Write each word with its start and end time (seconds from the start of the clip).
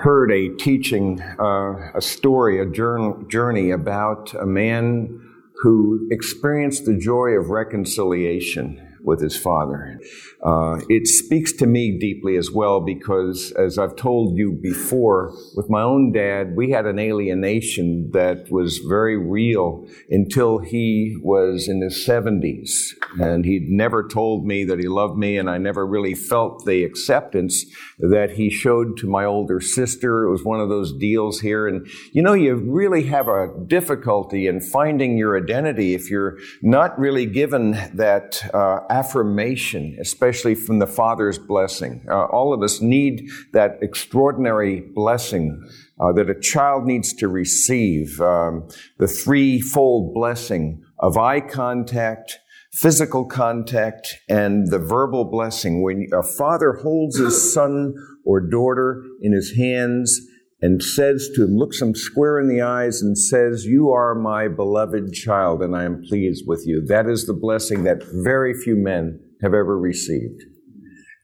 heard 0.00 0.32
a 0.32 0.48
teaching, 0.56 1.20
uh, 1.38 1.92
a 1.94 2.00
story, 2.00 2.58
a 2.60 2.66
journey 2.66 3.70
about 3.70 4.32
a 4.34 4.46
man 4.46 5.20
who 5.62 6.08
experienced 6.10 6.86
the 6.86 6.96
joy 6.96 7.30
of 7.30 7.50
reconciliation 7.50 8.89
with 9.04 9.20
his 9.20 9.36
father. 9.36 9.98
Uh, 10.42 10.80
it 10.88 11.06
speaks 11.06 11.52
to 11.52 11.66
me 11.66 11.98
deeply 11.98 12.36
as 12.36 12.50
well 12.50 12.80
because, 12.80 13.52
as 13.52 13.78
I've 13.78 13.96
told 13.96 14.36
you 14.36 14.52
before, 14.52 15.32
with 15.54 15.68
my 15.68 15.82
own 15.82 16.12
dad, 16.12 16.56
we 16.56 16.70
had 16.70 16.86
an 16.86 16.98
alienation 16.98 18.10
that 18.12 18.50
was 18.50 18.78
very 18.78 19.16
real 19.16 19.86
until 20.08 20.58
he 20.58 21.16
was 21.22 21.68
in 21.68 21.82
his 21.82 22.06
70s. 22.06 22.94
And 23.20 23.44
he'd 23.44 23.68
never 23.68 24.06
told 24.06 24.46
me 24.46 24.64
that 24.64 24.78
he 24.78 24.88
loved 24.88 25.18
me, 25.18 25.36
and 25.36 25.50
I 25.50 25.58
never 25.58 25.86
really 25.86 26.14
felt 26.14 26.64
the 26.64 26.84
acceptance 26.84 27.64
that 27.98 28.32
he 28.32 28.50
showed 28.50 28.96
to 28.98 29.08
my 29.08 29.24
older 29.24 29.60
sister. 29.60 30.24
It 30.24 30.30
was 30.30 30.44
one 30.44 30.60
of 30.60 30.68
those 30.68 30.96
deals 30.96 31.40
here. 31.40 31.66
And 31.66 31.86
you 32.12 32.22
know, 32.22 32.34
you 32.34 32.54
really 32.54 33.04
have 33.04 33.28
a 33.28 33.48
difficulty 33.66 34.46
in 34.46 34.60
finding 34.60 35.16
your 35.16 35.36
identity 35.36 35.94
if 35.94 36.10
you're 36.10 36.38
not 36.62 36.98
really 36.98 37.26
given 37.26 37.72
that 37.94 38.42
uh, 38.54 38.80
affirmation, 38.90 39.96
especially 40.00 40.54
from 40.54 40.80
the 40.80 40.86
Father's 40.86 41.38
blessing. 41.38 42.04
Uh, 42.10 42.24
all 42.26 42.52
of 42.52 42.62
us 42.62 42.80
need 42.80 43.30
that 43.52 43.78
extraordinary 43.80 44.80
blessing 44.80 45.62
uh, 46.00 46.12
that 46.12 46.28
a 46.28 46.38
child 46.38 46.84
needs 46.84 47.14
to 47.14 47.28
receive. 47.28 48.20
Um, 48.20 48.68
the 48.98 49.06
threefold 49.06 50.12
blessing 50.12 50.82
of 50.98 51.16
eye 51.16 51.40
contact, 51.40 52.38
physical 52.72 53.24
contact, 53.24 54.18
and 54.28 54.70
the 54.70 54.78
verbal 54.78 55.24
blessing. 55.24 55.82
When 55.82 56.08
a 56.12 56.22
father 56.22 56.72
holds 56.72 57.18
his 57.18 57.54
son 57.54 57.94
or 58.24 58.40
daughter 58.40 59.02
in 59.22 59.32
his 59.32 59.56
hands 59.56 60.20
and 60.62 60.82
says 60.82 61.30
to 61.34 61.44
him, 61.44 61.56
looks 61.56 61.80
him 61.80 61.94
square 61.94 62.38
in 62.38 62.48
the 62.48 62.60
eyes 62.60 63.00
and 63.00 63.16
says, 63.16 63.64
You 63.64 63.90
are 63.90 64.14
my 64.14 64.48
beloved 64.48 65.12
child, 65.12 65.62
and 65.62 65.74
I 65.74 65.84
am 65.84 66.02
pleased 66.02 66.44
with 66.46 66.64
you. 66.66 66.84
That 66.86 67.06
is 67.06 67.26
the 67.26 67.34
blessing 67.34 67.84
that 67.84 68.02
very 68.22 68.52
few 68.54 68.76
men 68.76 69.20
have 69.42 69.54
ever 69.54 69.78
received. 69.78 70.42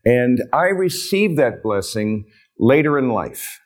And 0.05 0.39
I 0.53 0.67
received 0.67 1.39
that 1.39 1.62
blessing 1.62 2.25
later 2.59 2.98
in 2.98 3.11
life. 3.11 3.61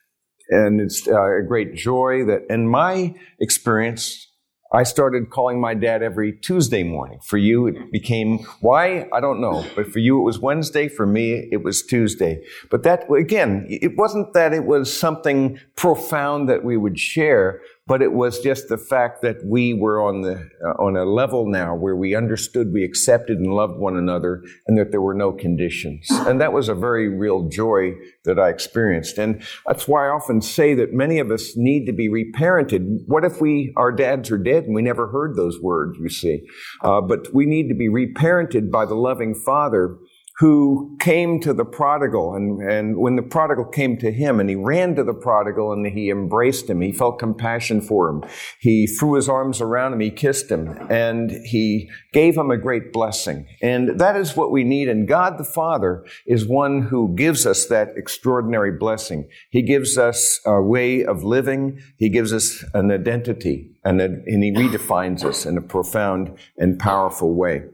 And 0.49 0.81
it's 0.81 1.07
uh, 1.07 1.39
a 1.39 1.47
great 1.47 1.75
joy 1.75 2.25
that, 2.25 2.47
in 2.49 2.69
my 2.69 3.15
experience, 3.39 4.27
I 4.73 4.85
started 4.85 5.31
calling 5.31 5.61
my 5.61 5.75
dad 5.75 6.01
every 6.01 6.33
Tuesday 6.33 6.85
morning. 6.85 7.19
For 7.25 7.39
you, 7.39 7.67
it 7.67 7.91
became, 7.91 8.39
why? 8.61 9.09
I 9.13 9.21
don't 9.21 9.41
know. 9.41 9.67
But 9.75 9.89
for 9.89 9.99
you, 9.99 10.21
it 10.21 10.23
was 10.23 10.39
Wednesday. 10.39 10.89
For 10.89 11.07
me, 11.07 11.49
it 11.51 11.65
was 11.65 11.83
Tuesday. 11.83 12.45
But 12.71 12.85
that, 12.85 13.11
again, 13.13 13.67
it 13.69 13.97
wasn't 13.97 14.33
that 14.35 14.53
it 14.53 14.65
was 14.65 14.97
something 14.97 15.59
profound 15.75 16.49
that 16.49 16.63
we 16.63 16.77
would 16.77 17.01
share, 17.01 17.61
but 17.91 18.03
it 18.03 18.13
was 18.13 18.39
just 18.39 18.69
the 18.69 18.79
fact 18.79 19.21
that 19.21 19.45
we 19.45 19.75
were 19.75 20.01
on 20.01 20.21
the 20.21 20.49
uh, 20.65 20.81
on 20.81 20.97
a 20.97 21.05
level 21.05 21.49
now 21.49 21.75
where 21.75 21.97
we 21.97 22.15
understood, 22.15 22.73
we 22.73 22.85
accepted 22.85 23.37
and 23.39 23.53
loved 23.53 23.81
one 23.81 23.97
another, 23.97 24.45
and 24.69 24.79
that 24.79 24.93
there 24.93 25.01
were 25.01 25.13
no 25.13 25.33
conditions. 25.33 26.07
And 26.09 26.41
that 26.41 26.53
was 26.53 26.69
a 26.69 26.75
very 26.77 27.09
real 27.09 27.49
joy 27.49 27.95
that 28.23 28.39
I 28.39 28.49
experienced. 28.49 29.19
And 29.19 29.43
that's 29.67 29.89
why 29.89 30.07
I 30.07 30.11
often 30.11 30.41
say 30.41 30.73
that 30.75 30.93
many 30.93 31.19
of 31.19 31.33
us 31.33 31.57
need 31.57 31.85
to 31.87 31.93
be 31.93 32.09
reparented. 32.09 33.01
What 33.07 33.25
if 33.25 33.41
we 33.41 33.73
our 33.77 33.91
dads 33.91 34.31
are 34.31 34.39
dead 34.39 34.67
and 34.67 34.75
we 34.77 34.83
never 34.83 35.09
heard 35.09 35.35
those 35.35 35.61
words? 35.61 35.99
You 35.99 36.11
see, 36.11 36.47
uh, 36.83 37.01
but 37.01 37.35
we 37.35 37.45
need 37.45 37.69
to 37.71 37.75
be 37.75 37.89
reparented 37.89 38.71
by 38.71 38.87
the 38.87 38.95
loving 38.95 39.35
Father 39.35 39.99
who 40.41 40.97
came 40.99 41.39
to 41.39 41.53
the 41.53 41.67
prodigal 41.67 42.35
and, 42.35 42.63
and 42.63 42.97
when 42.97 43.15
the 43.15 43.23
prodigal 43.23 43.67
came 43.67 43.99
to 43.99 44.11
him 44.11 44.41
and 44.41 44.49
he 44.49 44.57
ran 44.57 44.95
to 44.95 45.05
the 45.05 45.13
prodigal 45.13 45.71
and 45.71 45.87
he 45.87 46.09
embraced 46.09 46.71
him, 46.71 46.81
he 46.81 46.93
felt 46.93 47.19
compassion 47.19 47.83
for 47.83 48.09
him. 48.09 48.25
He 48.59 48.87
threw 48.87 49.17
his 49.17 49.29
arms 49.29 49.61
around 49.61 49.93
him, 49.93 50.01
he 50.01 50.11
kissed 50.11 50.51
him, 50.51 50.79
and 50.89 51.31
he 51.45 51.91
gave 52.15 52.39
him 52.39 52.51
a 52.51 52.57
great 52.57 52.91
blessing. 52.91 53.47
And 53.61 54.01
that 54.01 54.17
is 54.17 54.35
what 54.35 54.51
we 54.51 54.65
need. 54.65 54.89
And 54.89 55.07
God 55.07 55.37
the 55.37 55.45
Father 55.45 56.07
is 56.27 56.47
one 56.47 56.81
who 56.81 57.15
gives 57.15 57.45
us 57.45 57.67
that 57.67 57.91
extraordinary 57.95 58.73
blessing. 58.73 59.29
He 59.51 59.61
gives 59.61 59.99
us 59.99 60.41
a 60.47 60.63
way 60.63 61.05
of 61.05 61.23
living. 61.23 61.83
He 61.99 62.09
gives 62.09 62.33
us 62.33 62.65
an 62.73 62.91
identity 62.91 63.73
and, 63.85 64.01
and 64.01 64.43
he 64.43 64.53
redefines 64.53 65.23
us 65.23 65.45
in 65.45 65.59
a 65.59 65.63
profound 65.63 66.39
and 66.57 66.79
powerful 66.79 67.35
way. 67.35 67.65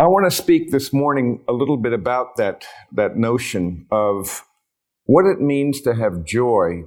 I 0.00 0.06
want 0.06 0.24
to 0.24 0.30
speak 0.30 0.70
this 0.70 0.94
morning 0.94 1.44
a 1.46 1.52
little 1.52 1.76
bit 1.76 1.92
about 1.92 2.36
that, 2.38 2.64
that 2.90 3.18
notion 3.18 3.84
of 3.90 4.46
what 5.04 5.26
it 5.26 5.42
means 5.42 5.82
to 5.82 5.94
have 5.94 6.24
joy 6.24 6.84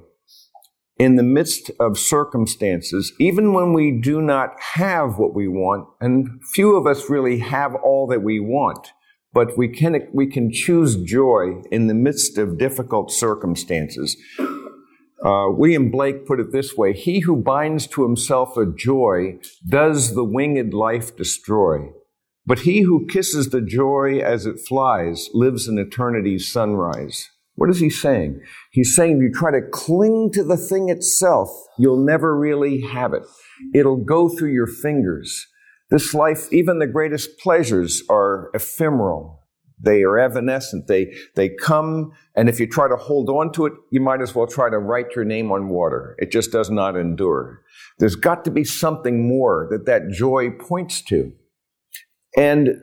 in 0.98 1.14
the 1.14 1.22
midst 1.22 1.70
of 1.78 1.96
circumstances, 1.96 3.12
even 3.20 3.52
when 3.52 3.72
we 3.72 3.92
do 3.92 4.20
not 4.20 4.58
have 4.58 5.16
what 5.16 5.32
we 5.32 5.46
want, 5.46 5.86
and 6.00 6.42
few 6.54 6.76
of 6.76 6.88
us 6.88 7.08
really 7.08 7.38
have 7.38 7.76
all 7.84 8.08
that 8.08 8.24
we 8.24 8.40
want, 8.40 8.88
but 9.32 9.56
we 9.56 9.68
can, 9.68 10.08
we 10.12 10.26
can 10.26 10.50
choose 10.52 10.96
joy 10.96 11.62
in 11.70 11.86
the 11.86 11.94
midst 11.94 12.36
of 12.36 12.58
difficult 12.58 13.12
circumstances. 13.12 14.16
Uh, 15.24 15.50
William 15.50 15.88
Blake 15.88 16.26
put 16.26 16.40
it 16.40 16.50
this 16.50 16.76
way 16.76 16.92
He 16.92 17.20
who 17.20 17.36
binds 17.36 17.86
to 17.86 18.02
himself 18.02 18.56
a 18.56 18.66
joy 18.66 19.38
does 19.64 20.16
the 20.16 20.24
winged 20.24 20.74
life 20.74 21.16
destroy. 21.16 21.92
But 22.46 22.60
he 22.60 22.82
who 22.82 23.06
kisses 23.06 23.50
the 23.50 23.62
joy 23.62 24.18
as 24.18 24.44
it 24.44 24.60
flies 24.60 25.30
lives 25.32 25.66
in 25.66 25.78
eternity's 25.78 26.50
sunrise. 26.50 27.30
What 27.56 27.70
is 27.70 27.80
he 27.80 27.88
saying? 27.88 28.40
He's 28.70 28.94
saying 28.94 29.16
if 29.16 29.22
you 29.22 29.32
try 29.32 29.52
to 29.52 29.66
cling 29.72 30.30
to 30.32 30.44
the 30.44 30.56
thing 30.56 30.88
itself, 30.88 31.48
you'll 31.78 32.04
never 32.04 32.36
really 32.36 32.80
have 32.82 33.14
it. 33.14 33.22
It'll 33.72 33.96
go 33.96 34.28
through 34.28 34.52
your 34.52 34.66
fingers. 34.66 35.46
This 35.90 36.12
life, 36.12 36.52
even 36.52 36.80
the 36.80 36.86
greatest 36.86 37.38
pleasures 37.38 38.02
are 38.10 38.50
ephemeral. 38.52 39.40
They 39.78 40.02
are 40.02 40.18
evanescent. 40.18 40.86
They, 40.86 41.14
they 41.36 41.50
come, 41.50 42.12
and 42.34 42.48
if 42.48 42.58
you 42.58 42.66
try 42.66 42.88
to 42.88 42.96
hold 42.96 43.28
on 43.28 43.52
to 43.52 43.66
it, 43.66 43.72
you 43.90 44.00
might 44.00 44.20
as 44.20 44.34
well 44.34 44.46
try 44.46 44.70
to 44.70 44.78
write 44.78 45.14
your 45.14 45.24
name 45.24 45.52
on 45.52 45.68
water. 45.68 46.16
It 46.18 46.32
just 46.32 46.52
does 46.52 46.70
not 46.70 46.96
endure. 46.96 47.60
There's 47.98 48.16
got 48.16 48.44
to 48.44 48.50
be 48.50 48.64
something 48.64 49.28
more 49.28 49.68
that 49.70 49.86
that 49.86 50.10
joy 50.10 50.50
points 50.50 51.00
to. 51.02 51.32
And 52.36 52.82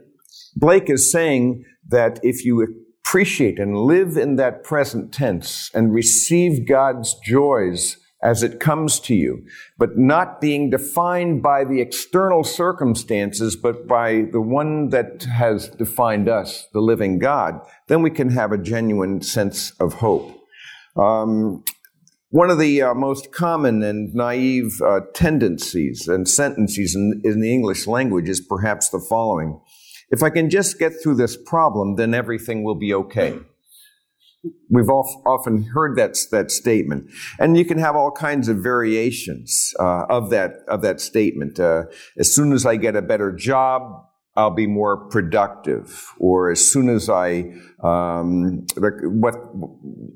Blake 0.56 0.90
is 0.90 1.12
saying 1.12 1.66
that 1.88 2.20
if 2.24 2.46
you 2.46 2.66
appreciate 3.04 3.60
and 3.60 3.76
live 3.76 4.18
in 4.18 4.38
that 4.38 4.64
present 4.64 5.14
tense 5.14 5.70
and 5.74 5.94
receive 5.94 6.68
God's 6.68 7.16
joys 7.26 7.98
as 8.24 8.44
it 8.44 8.60
comes 8.60 9.00
to 9.00 9.16
you, 9.16 9.44
but 9.78 9.98
not 9.98 10.40
being 10.40 10.70
defined 10.70 11.42
by 11.42 11.64
the 11.64 11.82
external 11.82 12.44
circumstances, 12.44 13.56
but 13.56 13.88
by 13.88 14.28
the 14.32 14.42
one 14.42 14.90
that 14.90 15.24
has 15.24 15.70
defined 15.70 16.30
us, 16.30 16.68
the 16.72 16.82
living 16.82 17.18
God, 17.18 17.60
then 17.88 18.02
we 18.02 18.12
can 18.12 18.30
have 18.30 18.52
a 18.52 18.58
genuine 18.58 19.22
sense 19.22 19.72
of 19.80 19.94
hope. 19.94 20.38
Um, 20.96 21.64
one 22.32 22.50
of 22.50 22.60
the 22.60 22.82
uh, 22.82 22.94
most 22.94 23.34
common 23.34 23.84
and 23.84 24.14
naive 24.14 24.82
uh, 24.82 25.02
tendencies 25.14 26.08
and 26.08 26.28
sentences 26.28 26.96
in, 26.96 27.22
in, 27.26 27.42
the 27.42 27.54
English 27.54 27.88
language 27.88 28.30
is 28.30 28.40
perhaps 28.40 28.90
the 28.90 29.06
following. 29.10 29.60
If 30.10 30.24
I 30.24 30.30
can 30.30 30.50
just 30.50 30.80
get 30.80 30.94
through 31.04 31.16
this 31.16 31.38
problem, 31.38 31.98
then 31.98 32.14
everything 32.14 32.64
will 32.64 32.76
be 32.76 32.94
okay. 32.94 33.38
We've 34.70 34.90
often 34.90 35.64
heard 35.74 35.98
that, 35.98 36.18
that 36.32 36.52
statement. 36.52 37.12
And 37.38 37.58
you 37.58 37.66
can 37.66 37.78
have 37.78 37.98
all 37.98 38.12
kinds 38.12 38.48
of 38.48 38.58
variations 38.58 39.74
uh, 39.78 40.06
of, 40.10 40.30
that, 40.32 40.52
of 40.70 40.82
that 40.82 41.02
statement. 41.02 41.60
Uh, 41.60 41.84
as 42.18 42.34
soon 42.34 42.54
as 42.54 42.66
I 42.66 42.78
get 42.78 42.96
a 42.96 43.02
better 43.02 43.32
job, 43.34 43.84
I'll 44.36 44.50
be 44.50 44.68
more 44.68 45.10
productive, 45.10 46.06
or 46.18 46.52
as 46.52 46.66
soon 46.66 46.88
as 46.88 47.10
I 47.10 47.52
um, 47.84 48.66
what 48.78 49.36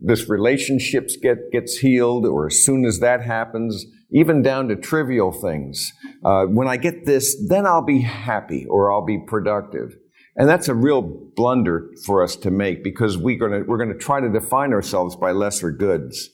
this 0.02 0.30
relationships 0.30 1.18
get 1.22 1.52
gets 1.52 1.78
healed, 1.78 2.26
or 2.26 2.48
as 2.48 2.64
soon 2.64 2.86
as 2.86 3.00
that 3.00 3.22
happens, 3.22 3.86
even 4.12 4.42
down 4.42 4.70
to 4.70 4.78
trivial 4.78 5.34
things. 5.34 5.92
Uh, 6.24 6.46
when 6.46 6.68
I 6.68 6.78
get 6.78 7.06
this, 7.06 7.36
then 7.50 7.66
I'll 7.66 7.82
be 7.86 8.02
happy, 8.02 8.66
or 8.70 8.92
I'll 8.92 9.06
be 9.06 9.20
productive. 9.28 9.98
And 10.38 10.50
that's 10.50 10.70
a 10.70 10.74
real 10.74 11.02
blunder 11.02 11.90
for 12.06 12.24
us 12.24 12.36
to 12.38 12.52
make 12.52 12.84
because 12.84 13.18
we're 13.18 13.38
going 13.38 13.52
to 13.52 13.62
we're 13.68 13.78
going 13.78 13.92
to 13.92 13.98
try 13.98 14.22
to 14.22 14.30
define 14.30 14.72
ourselves 14.72 15.18
by 15.18 15.32
lesser 15.32 15.72
goods. 15.72 16.30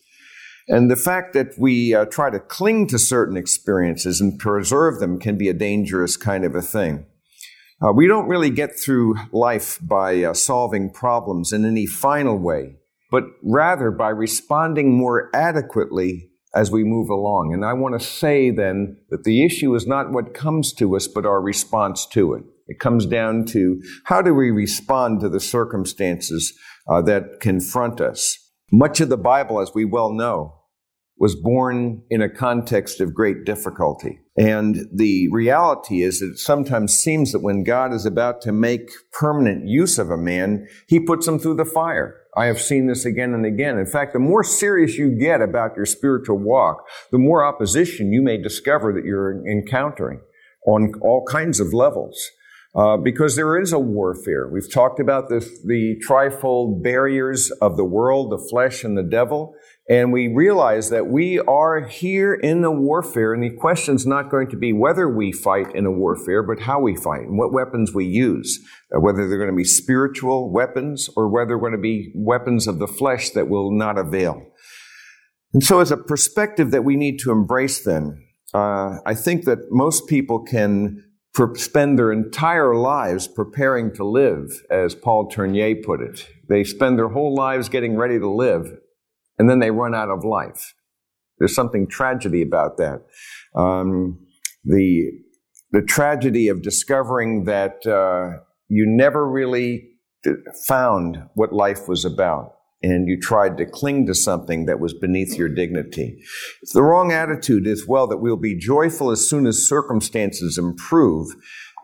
And 0.67 0.89
the 0.89 0.95
fact 0.95 1.33
that 1.33 1.47
we 1.57 1.94
uh, 1.94 2.05
try 2.05 2.29
to 2.29 2.39
cling 2.39 2.88
to 2.88 3.00
certain 3.00 3.35
experiences 3.35 4.21
and 4.21 4.38
preserve 4.38 5.00
them 5.00 5.19
can 5.19 5.38
be 5.38 5.50
a 5.50 5.53
dangerous 5.53 6.15
kind 6.15 6.45
of 6.45 6.55
a 6.55 6.61
thing. 6.61 7.05
Uh, 7.83 7.91
we 7.91 8.07
don't 8.07 8.27
really 8.27 8.51
get 8.51 8.79
through 8.79 9.15
life 9.31 9.79
by 9.81 10.23
uh, 10.23 10.33
solving 10.33 10.91
problems 10.91 11.51
in 11.51 11.65
any 11.65 11.87
final 11.87 12.37
way, 12.37 12.75
but 13.09 13.23
rather 13.41 13.89
by 13.89 14.09
responding 14.09 14.95
more 14.95 15.29
adequately 15.33 16.29
as 16.53 16.69
we 16.69 16.83
move 16.83 17.09
along. 17.09 17.53
And 17.53 17.65
I 17.65 17.73
want 17.73 17.99
to 17.99 18.05
say 18.05 18.51
then 18.51 18.97
that 19.09 19.23
the 19.23 19.43
issue 19.43 19.73
is 19.73 19.87
not 19.87 20.11
what 20.11 20.33
comes 20.33 20.73
to 20.73 20.95
us, 20.95 21.07
but 21.07 21.25
our 21.25 21.41
response 21.41 22.05
to 22.07 22.33
it. 22.33 22.43
It 22.67 22.79
comes 22.79 23.05
down 23.05 23.45
to 23.47 23.81
how 24.05 24.21
do 24.21 24.33
we 24.33 24.51
respond 24.51 25.21
to 25.21 25.29
the 25.29 25.39
circumstances 25.39 26.53
uh, 26.87 27.01
that 27.03 27.39
confront 27.39 27.99
us. 27.99 28.37
Much 28.71 29.01
of 29.01 29.09
the 29.09 29.17
Bible, 29.17 29.59
as 29.59 29.73
we 29.73 29.85
well 29.85 30.13
know, 30.13 30.60
was 31.21 31.35
born 31.35 32.01
in 32.09 32.19
a 32.19 32.27
context 32.27 33.00
of 33.00 33.13
great 33.13 33.45
difficulty. 33.45 34.18
And 34.35 34.88
the 34.91 35.29
reality 35.31 36.01
is 36.01 36.19
that 36.19 36.31
it 36.31 36.39
sometimes 36.39 36.95
seems 36.95 37.31
that 37.31 37.44
when 37.44 37.63
God 37.63 37.94
is 37.94 38.07
about 38.07 38.41
to 38.41 38.51
make 38.51 38.89
permanent 39.12 39.68
use 39.68 40.00
of 40.00 40.09
a 40.09 40.18
man, 40.18 40.68
he 40.88 41.00
puts 41.00 41.27
him 41.27 41.38
through 41.38 41.57
the 41.57 41.63
fire. 41.63 42.18
I 42.35 42.45
have 42.45 42.59
seen 42.59 42.88
this 42.88 43.06
again 43.06 43.35
and 43.35 43.45
again. 43.45 43.77
In 43.77 43.85
fact, 43.85 44.13
the 44.13 44.19
more 44.19 44.44
serious 44.44 44.97
you 44.97 45.15
get 45.15 45.44
about 45.44 45.75
your 45.75 45.85
spiritual 45.85 46.39
walk, 46.39 46.88
the 47.12 47.19
more 47.19 47.45
opposition 47.45 48.12
you 48.12 48.24
may 48.24 48.41
discover 48.41 48.91
that 48.91 49.06
you're 49.06 49.47
encountering 49.47 50.21
on 50.65 50.91
all 51.03 51.24
kinds 51.29 51.59
of 51.59 51.71
levels. 51.71 52.19
Uh, 52.74 52.95
because 52.95 53.35
there 53.35 53.59
is 53.59 53.74
a 53.74 53.79
warfare. 53.79 54.47
We've 54.47 54.71
talked 54.74 55.01
about 55.01 55.27
this, 55.27 55.45
the 55.65 56.01
trifold 56.07 56.81
barriers 56.81 57.51
of 57.62 57.75
the 57.75 57.83
world, 57.83 58.31
the 58.31 58.47
flesh, 58.50 58.85
and 58.85 58.97
the 58.97 59.03
devil. 59.03 59.53
And 59.91 60.13
we 60.13 60.29
realize 60.29 60.89
that 60.89 61.07
we 61.07 61.39
are 61.41 61.81
here 61.81 62.33
in 62.33 62.63
a 62.63 62.71
warfare, 62.71 63.33
and 63.33 63.43
the 63.43 63.49
question 63.49 63.95
is 63.95 64.07
not 64.07 64.31
going 64.31 64.47
to 64.51 64.55
be 64.55 64.71
whether 64.71 65.09
we 65.09 65.33
fight 65.33 65.75
in 65.75 65.85
a 65.85 65.91
warfare, 65.91 66.41
but 66.41 66.61
how 66.61 66.79
we 66.79 66.95
fight 66.95 67.23
and 67.23 67.38
what 67.38 67.51
weapons 67.51 67.93
we 67.93 68.05
use. 68.05 68.57
Uh, 68.95 69.01
whether 69.01 69.27
they're 69.27 69.38
going 69.38 69.49
to 69.49 69.55
be 69.55 69.65
spiritual 69.65 70.49
weapons 70.49 71.09
or 71.17 71.27
whether 71.27 71.49
they're 71.49 71.59
going 71.59 71.73
to 71.73 71.77
be 71.77 72.09
weapons 72.15 72.67
of 72.67 72.79
the 72.79 72.88
flesh 72.88 73.31
that 73.31 73.49
will 73.49 73.69
not 73.69 73.97
avail. 73.97 74.41
And 75.53 75.61
so, 75.61 75.81
as 75.81 75.91
a 75.91 75.97
perspective 75.97 76.71
that 76.71 76.85
we 76.85 76.95
need 76.95 77.19
to 77.19 77.31
embrace, 77.31 77.83
then, 77.83 78.25
uh, 78.53 78.99
I 79.05 79.13
think 79.13 79.43
that 79.43 79.71
most 79.71 80.07
people 80.07 80.41
can 80.41 81.03
spend 81.55 81.99
their 81.99 82.13
entire 82.13 82.75
lives 82.75 83.27
preparing 83.27 83.93
to 83.95 84.05
live, 84.05 84.51
as 84.69 84.95
Paul 84.95 85.27
Tournier 85.27 85.75
put 85.83 85.99
it. 85.99 86.29
They 86.47 86.63
spend 86.63 86.97
their 86.97 87.09
whole 87.09 87.35
lives 87.35 87.67
getting 87.67 87.97
ready 87.97 88.19
to 88.19 88.29
live, 88.29 88.71
and 89.41 89.49
then 89.49 89.57
they 89.57 89.71
run 89.71 89.95
out 89.95 90.11
of 90.11 90.23
life. 90.23 90.75
There's 91.39 91.55
something 91.55 91.88
tragedy 91.88 92.43
about 92.43 92.77
that. 92.77 93.01
Um, 93.55 94.19
the 94.63 95.09
the 95.71 95.81
tragedy 95.81 96.47
of 96.47 96.61
discovering 96.61 97.45
that 97.45 97.83
uh, 97.88 98.43
you 98.67 98.85
never 98.85 99.27
really 99.27 99.88
found 100.67 101.23
what 101.33 101.53
life 101.53 101.88
was 101.88 102.05
about 102.05 102.53
and 102.83 103.07
you 103.07 103.19
tried 103.19 103.57
to 103.57 103.65
cling 103.65 104.05
to 104.05 104.13
something 104.13 104.67
that 104.67 104.79
was 104.79 104.93
beneath 104.93 105.35
your 105.35 105.49
dignity. 105.49 106.21
It's 106.61 106.73
the 106.73 106.83
wrong 106.83 107.11
attitude 107.11 107.65
as 107.65 107.88
well 107.88 108.05
that 108.07 108.17
we'll 108.17 108.38
be 108.38 108.55
joyful 108.55 109.09
as 109.09 109.27
soon 109.27 109.47
as 109.47 109.67
circumstances 109.67 110.59
improve 110.59 111.29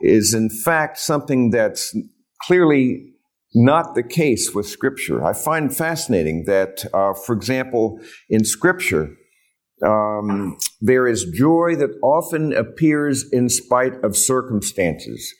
is 0.02 0.36
in 0.36 0.52
fact 0.52 1.00
something 1.00 1.50
that's 1.50 1.98
clearly 2.44 3.14
not 3.58 3.96
the 3.96 4.04
case 4.04 4.54
with 4.54 4.68
Scripture. 4.68 5.26
I 5.26 5.34
find 5.34 5.76
fascinating 5.76 6.46
that, 6.46 6.86
uh, 6.94 7.14
for 7.14 7.34
example, 7.34 8.00
in 8.30 8.46
Scripture, 8.46 9.16
um, 9.86 10.58
there 10.80 11.08
is 11.08 11.26
joy 11.34 11.76
that 11.76 11.92
often 12.04 12.54
appears 12.54 13.26
in 13.32 13.50
spite 13.50 13.94
of 14.04 14.16
circumstances. 14.16 15.34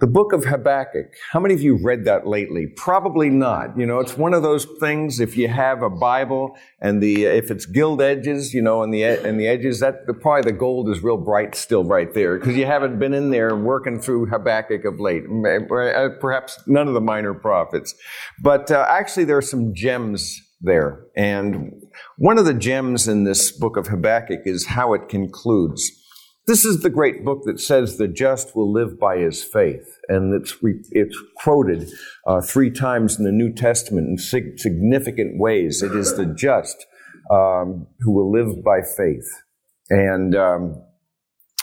The 0.00 0.06
book 0.06 0.32
of 0.32 0.46
Habakkuk. 0.46 1.12
How 1.30 1.40
many 1.40 1.52
of 1.52 1.60
you 1.60 1.76
read 1.76 2.06
that 2.06 2.26
lately? 2.26 2.66
Probably 2.66 3.28
not. 3.28 3.76
You 3.76 3.84
know, 3.84 4.00
it's 4.00 4.16
one 4.16 4.32
of 4.32 4.42
those 4.42 4.66
things. 4.80 5.20
If 5.20 5.36
you 5.36 5.46
have 5.48 5.82
a 5.82 5.90
Bible 5.90 6.56
and 6.80 7.02
the 7.02 7.26
if 7.26 7.50
it's 7.50 7.66
gilt 7.66 8.00
edges, 8.00 8.54
you 8.54 8.62
know, 8.62 8.82
and 8.82 8.94
the 8.94 9.02
and 9.02 9.38
the 9.38 9.46
edges, 9.46 9.80
that 9.80 10.06
the, 10.06 10.14
probably 10.14 10.50
the 10.50 10.56
gold 10.56 10.88
is 10.88 11.02
real 11.02 11.18
bright 11.18 11.54
still 11.54 11.84
right 11.84 12.14
there 12.14 12.38
because 12.38 12.56
you 12.56 12.64
haven't 12.64 12.98
been 12.98 13.12
in 13.12 13.28
there 13.28 13.54
working 13.54 14.00
through 14.00 14.24
Habakkuk 14.24 14.86
of 14.86 15.00
late. 15.00 15.24
Uh, 15.24 16.08
perhaps 16.18 16.58
none 16.66 16.88
of 16.88 16.94
the 16.94 17.02
minor 17.02 17.34
prophets, 17.34 17.94
but 18.42 18.70
uh, 18.70 18.86
actually 18.88 19.24
there 19.24 19.36
are 19.36 19.42
some 19.42 19.74
gems 19.74 20.40
there. 20.62 21.04
And 21.14 21.74
one 22.16 22.38
of 22.38 22.46
the 22.46 22.54
gems 22.54 23.06
in 23.06 23.24
this 23.24 23.52
book 23.52 23.76
of 23.76 23.88
Habakkuk 23.88 24.40
is 24.46 24.64
how 24.66 24.94
it 24.94 25.10
concludes. 25.10 25.90
This 26.50 26.64
is 26.64 26.80
the 26.80 26.90
great 26.90 27.24
book 27.24 27.44
that 27.44 27.60
says 27.60 27.96
the 27.96 28.08
just 28.08 28.56
will 28.56 28.72
live 28.72 28.98
by 28.98 29.18
his 29.18 29.44
faith. 29.44 29.86
And 30.08 30.34
it's, 30.34 30.56
it's 30.90 31.16
quoted 31.36 31.88
uh, 32.26 32.40
three 32.40 32.72
times 32.72 33.16
in 33.16 33.24
the 33.24 33.30
New 33.30 33.52
Testament 33.52 34.08
in 34.08 34.18
sig- 34.18 34.58
significant 34.58 35.38
ways. 35.38 35.80
It 35.80 35.94
is 35.94 36.16
the 36.16 36.26
just 36.26 36.86
um, 37.30 37.86
who 38.00 38.10
will 38.12 38.32
live 38.32 38.64
by 38.64 38.80
faith. 38.82 39.30
And, 39.90 40.34
um, 40.34 40.82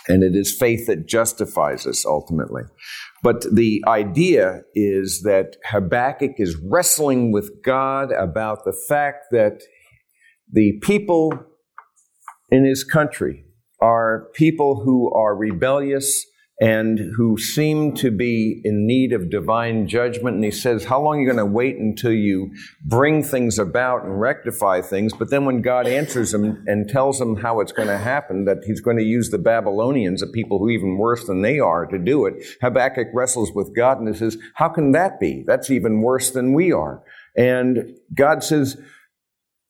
and 0.08 0.24
it 0.24 0.38
is 0.38 0.58
faith 0.58 0.88
that 0.88 1.06
justifies 1.06 1.86
us 1.86 2.06
ultimately. 2.06 2.64
But 3.22 3.42
the 3.54 3.84
idea 3.90 4.62
is 4.74 5.24
that 5.24 5.58
Habakkuk 5.66 6.36
is 6.38 6.56
wrestling 6.64 7.34
with 7.34 7.62
God 7.62 8.14
about 8.14 8.60
the 8.64 8.80
fact 8.88 9.26
that 9.32 9.64
the 10.50 10.80
people 10.82 11.34
in 12.50 12.64
his 12.64 12.86
country, 12.86 13.44
are 13.80 14.30
people 14.34 14.82
who 14.84 15.12
are 15.14 15.36
rebellious 15.36 16.26
and 16.60 16.98
who 17.16 17.38
seem 17.38 17.94
to 17.94 18.10
be 18.10 18.62
in 18.64 18.88
need 18.88 19.14
of 19.14 19.30
divine 19.30 19.88
judgment. 19.88 20.36
And 20.36 20.44
he 20.44 20.50
says, 20.50 20.86
How 20.86 21.00
long 21.00 21.18
are 21.18 21.22
you 21.22 21.28
going 21.28 21.38
to 21.38 21.46
wait 21.46 21.78
until 21.78 22.12
you 22.12 22.52
bring 22.84 23.24
things 23.24 23.60
about 23.60 24.06
and 24.06 24.20
rectify 24.20 24.82
things? 24.82 25.14
But 25.14 25.30
then 25.30 25.46
when 25.46 25.62
God 25.62 25.86
answers 25.86 26.34
him 26.34 26.64
and 26.66 26.90
tells 26.90 27.22
him 27.22 27.36
how 27.36 27.60
it's 27.60 27.72
going 27.72 27.90
to 27.90 27.98
happen, 27.98 28.46
that 28.46 28.64
he's 28.66 28.82
going 28.82 28.98
to 28.98 29.04
use 29.04 29.30
the 29.30 29.38
Babylonians, 29.38 30.24
a 30.24 30.28
people 30.28 30.58
who 30.58 30.68
are 30.68 30.72
even 30.72 30.98
worse 30.98 31.26
than 31.26 31.44
they 31.44 31.60
are, 31.60 31.86
to 31.86 32.00
do 32.00 32.26
it, 32.26 32.34
Habakkuk 32.62 33.10
wrestles 33.14 33.52
with 33.54 33.76
God 33.76 34.00
and 34.00 34.08
he 34.08 34.16
says, 34.16 34.36
How 34.56 34.70
can 34.70 34.94
that 34.94 35.20
be? 35.20 35.44
That's 35.46 35.70
even 35.70 36.02
worse 36.02 36.32
than 36.32 36.54
we 36.54 36.72
are. 36.72 37.04
And 37.36 37.96
God 38.16 38.44
says, 38.44 38.78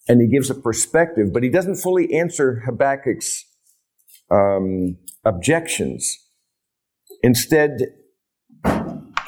and 0.07 0.21
he 0.21 0.27
gives 0.29 0.49
a 0.49 0.55
perspective, 0.55 1.33
but 1.33 1.43
he 1.43 1.49
doesn't 1.49 1.75
fully 1.75 2.13
answer 2.13 2.61
Habakkuk's 2.65 3.43
um, 4.31 4.97
objections. 5.25 6.17
Instead, 7.23 7.77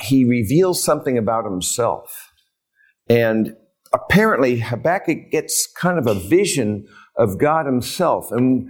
he 0.01 0.25
reveals 0.25 0.83
something 0.83 1.17
about 1.17 1.45
himself. 1.45 2.31
And 3.09 3.55
apparently, 3.93 4.59
Habakkuk 4.59 5.31
gets 5.31 5.67
kind 5.67 5.97
of 5.97 6.07
a 6.07 6.13
vision 6.13 6.87
of 7.17 7.37
God 7.37 7.65
himself. 7.65 8.31
And 8.31 8.69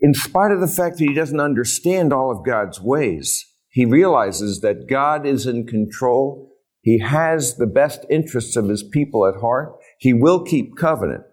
in 0.00 0.14
spite 0.14 0.52
of 0.52 0.60
the 0.60 0.68
fact 0.68 0.98
that 0.98 1.04
he 1.04 1.14
doesn't 1.14 1.40
understand 1.40 2.12
all 2.12 2.30
of 2.30 2.44
God's 2.44 2.80
ways, 2.80 3.44
he 3.70 3.84
realizes 3.84 4.60
that 4.60 4.88
God 4.88 5.26
is 5.26 5.46
in 5.46 5.66
control. 5.66 6.52
He 6.82 6.98
has 6.98 7.56
the 7.56 7.66
best 7.66 8.04
interests 8.10 8.56
of 8.56 8.68
his 8.68 8.82
people 8.82 9.26
at 9.26 9.40
heart. 9.40 9.76
He 9.98 10.12
will 10.12 10.44
keep 10.44 10.76
covenant. 10.76 11.24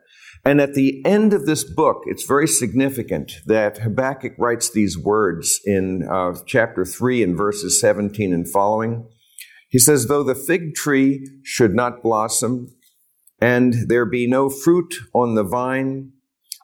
And 0.47 0.61
at 0.61 0.75
the 0.75 1.03
end 1.03 1.33
of 1.33 1.47
this 1.47 1.63
book, 1.63 2.03
it's 2.05 2.23
very 2.23 2.47
significant 2.47 3.37
that 3.47 3.79
Habakkuk 3.79 4.33
writes 4.37 4.69
these 4.69 4.95
words 4.95 5.59
in 5.65 6.07
uh, 6.07 6.35
chapter 6.45 6.85
3 6.85 7.23
and 7.23 7.35
verses 7.35 7.81
17 7.81 8.31
and 8.31 8.47
following. 8.47 9.09
He 9.69 9.79
says, 9.79 10.05
Though 10.05 10.21
the 10.21 10.35
fig 10.35 10.75
tree 10.75 11.27
should 11.41 11.73
not 11.73 12.03
blossom, 12.03 12.75
and 13.41 13.73
there 13.87 14.05
be 14.05 14.27
no 14.27 14.47
fruit 14.51 14.93
on 15.15 15.33
the 15.33 15.43
vine, 15.43 16.11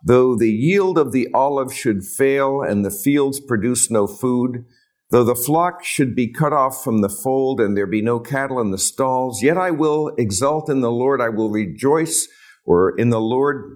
though 0.05 0.37
the 0.37 0.51
yield 0.51 0.99
of 0.99 1.11
the 1.11 1.27
olive 1.33 1.73
should 1.73 2.03
fail, 2.03 2.61
and 2.61 2.85
the 2.85 2.91
fields 2.91 3.39
produce 3.39 3.89
no 3.89 4.05
food, 4.05 4.63
though 5.09 5.23
the 5.23 5.33
flock 5.33 5.83
should 5.83 6.15
be 6.15 6.31
cut 6.31 6.53
off 6.53 6.83
from 6.83 7.01
the 7.01 7.09
fold, 7.09 7.59
and 7.59 7.75
there 7.75 7.87
be 7.87 8.03
no 8.03 8.19
cattle 8.19 8.61
in 8.61 8.69
the 8.69 8.77
stalls, 8.77 9.41
yet 9.41 9.57
I 9.57 9.71
will 9.71 10.09
exult 10.19 10.69
in 10.69 10.81
the 10.81 10.91
Lord, 10.91 11.19
I 11.19 11.29
will 11.29 11.49
rejoice 11.49 12.27
or 12.65 12.97
in 12.97 13.09
the 13.09 13.21
Lord, 13.21 13.75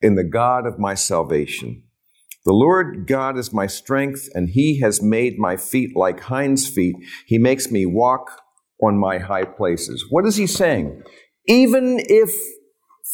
in 0.00 0.14
the 0.14 0.24
God 0.24 0.66
of 0.66 0.78
my 0.78 0.94
salvation. 0.94 1.82
The 2.44 2.52
Lord 2.52 3.06
God 3.06 3.38
is 3.38 3.54
my 3.54 3.66
strength, 3.66 4.28
and 4.34 4.50
He 4.50 4.80
has 4.80 5.02
made 5.02 5.38
my 5.38 5.56
feet 5.56 5.96
like 5.96 6.20
hinds' 6.20 6.68
feet. 6.68 6.96
He 7.26 7.38
makes 7.38 7.70
me 7.70 7.86
walk 7.86 8.42
on 8.82 8.98
my 8.98 9.18
high 9.18 9.44
places. 9.44 10.04
What 10.10 10.26
is 10.26 10.36
He 10.36 10.46
saying? 10.46 11.02
Even 11.46 12.00
if 12.00 12.34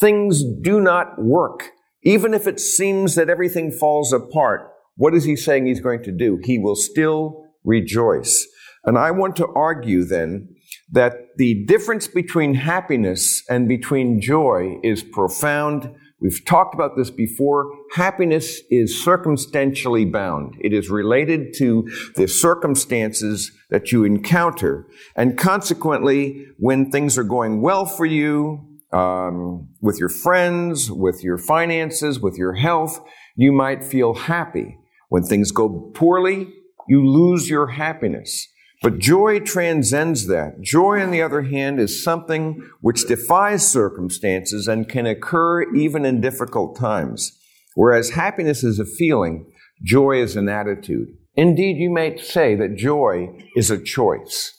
things 0.00 0.42
do 0.62 0.80
not 0.80 1.22
work, 1.22 1.70
even 2.02 2.34
if 2.34 2.48
it 2.48 2.58
seems 2.58 3.14
that 3.14 3.30
everything 3.30 3.70
falls 3.70 4.12
apart, 4.12 4.62
what 4.96 5.14
is 5.14 5.24
He 5.24 5.36
saying 5.36 5.66
He's 5.66 5.80
going 5.80 6.02
to 6.02 6.12
do? 6.12 6.40
He 6.42 6.58
will 6.58 6.76
still 6.76 7.44
rejoice. 7.62 8.48
And 8.84 8.98
I 8.98 9.12
want 9.12 9.36
to 9.36 9.46
argue 9.54 10.04
then 10.04 10.48
that 10.90 11.36
the 11.36 11.64
difference 11.66 12.08
between 12.08 12.54
happiness 12.54 13.42
and 13.48 13.68
between 13.68 14.20
joy 14.20 14.76
is 14.82 15.02
profound. 15.02 15.94
We've 16.20 16.44
talked 16.44 16.74
about 16.74 16.96
this 16.96 17.10
before. 17.10 17.72
Happiness 17.94 18.60
is 18.70 19.02
circumstantially 19.02 20.04
bound. 20.04 20.54
It 20.60 20.72
is 20.72 20.90
related 20.90 21.54
to 21.58 21.88
the 22.16 22.28
circumstances 22.28 23.52
that 23.70 23.92
you 23.92 24.04
encounter. 24.04 24.86
And 25.16 25.38
consequently, 25.38 26.46
when 26.58 26.90
things 26.90 27.16
are 27.16 27.24
going 27.24 27.62
well 27.62 27.86
for 27.86 28.04
you, 28.04 28.66
um, 28.92 29.68
with 29.80 29.98
your 29.98 30.08
friends, 30.08 30.90
with 30.90 31.22
your 31.22 31.38
finances, 31.38 32.20
with 32.20 32.36
your 32.36 32.54
health, 32.54 33.00
you 33.36 33.52
might 33.52 33.84
feel 33.84 34.14
happy. 34.14 34.76
When 35.08 35.22
things 35.22 35.52
go 35.52 35.90
poorly, 35.94 36.52
you 36.88 37.08
lose 37.08 37.48
your 37.48 37.68
happiness. 37.68 38.48
But 38.82 38.98
joy 38.98 39.40
transcends 39.40 40.26
that. 40.28 40.62
Joy, 40.62 41.02
on 41.02 41.10
the 41.10 41.20
other 41.20 41.42
hand, 41.42 41.78
is 41.78 42.02
something 42.02 42.66
which 42.80 43.06
defies 43.06 43.70
circumstances 43.70 44.66
and 44.66 44.88
can 44.88 45.06
occur 45.06 45.70
even 45.74 46.06
in 46.06 46.22
difficult 46.22 46.78
times. 46.78 47.38
Whereas 47.74 48.10
happiness 48.10 48.64
is 48.64 48.78
a 48.78 48.86
feeling, 48.86 49.46
joy 49.84 50.22
is 50.22 50.34
an 50.34 50.48
attitude. 50.48 51.08
Indeed, 51.36 51.76
you 51.76 51.90
may 51.90 52.16
say 52.16 52.54
that 52.56 52.76
joy 52.76 53.28
is 53.54 53.70
a 53.70 53.82
choice. 53.82 54.56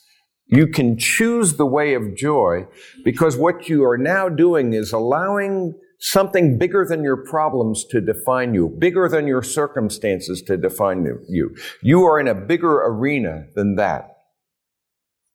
You 0.47 0.67
can 0.67 0.97
choose 0.97 1.55
the 1.55 1.65
way 1.65 1.93
of 1.93 2.15
joy 2.15 2.67
because 3.03 3.37
what 3.37 3.69
you 3.69 3.83
are 3.85 3.97
now 3.97 4.29
doing 4.29 4.73
is 4.73 4.91
allowing 4.91 5.73
something 6.01 6.57
bigger 6.57 6.85
than 6.85 7.03
your 7.03 7.15
problems 7.15 7.85
to 7.85 8.01
define 8.01 8.53
you, 8.53 8.67
bigger 8.67 9.07
than 9.07 9.27
your 9.27 9.43
circumstances 9.43 10.41
to 10.41 10.57
define 10.57 11.05
you. 11.29 11.55
You 11.81 12.03
are 12.05 12.19
in 12.19 12.27
a 12.27 12.35
bigger 12.35 12.81
arena 12.81 13.45
than 13.55 13.75
that. 13.75 14.17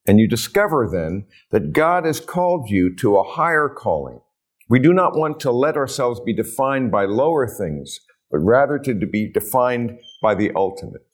And 0.07 0.21
you 0.21 0.29
discover 0.29 0.89
then 0.91 1.27
that 1.51 1.73
God 1.73 2.05
has 2.05 2.21
called 2.21 2.69
you 2.69 2.95
to 2.97 3.17
a 3.17 3.23
higher 3.25 3.69
calling. 3.69 4.21
We 4.69 4.81
do 4.81 4.93
not 4.93 5.17
want 5.17 5.39
to 5.41 5.53
let 5.53 5.77
ourselves 5.77 6.21
be 6.21 6.35
defined 6.35 6.91
by 6.91 7.05
lower 7.05 7.47
things, 7.47 8.01
but 8.31 8.39
rather 8.39 8.79
to 8.81 8.95
be 8.95 9.31
defined 9.33 9.99
by 10.21 10.35
the 10.35 10.51
ultimate. 10.55 11.07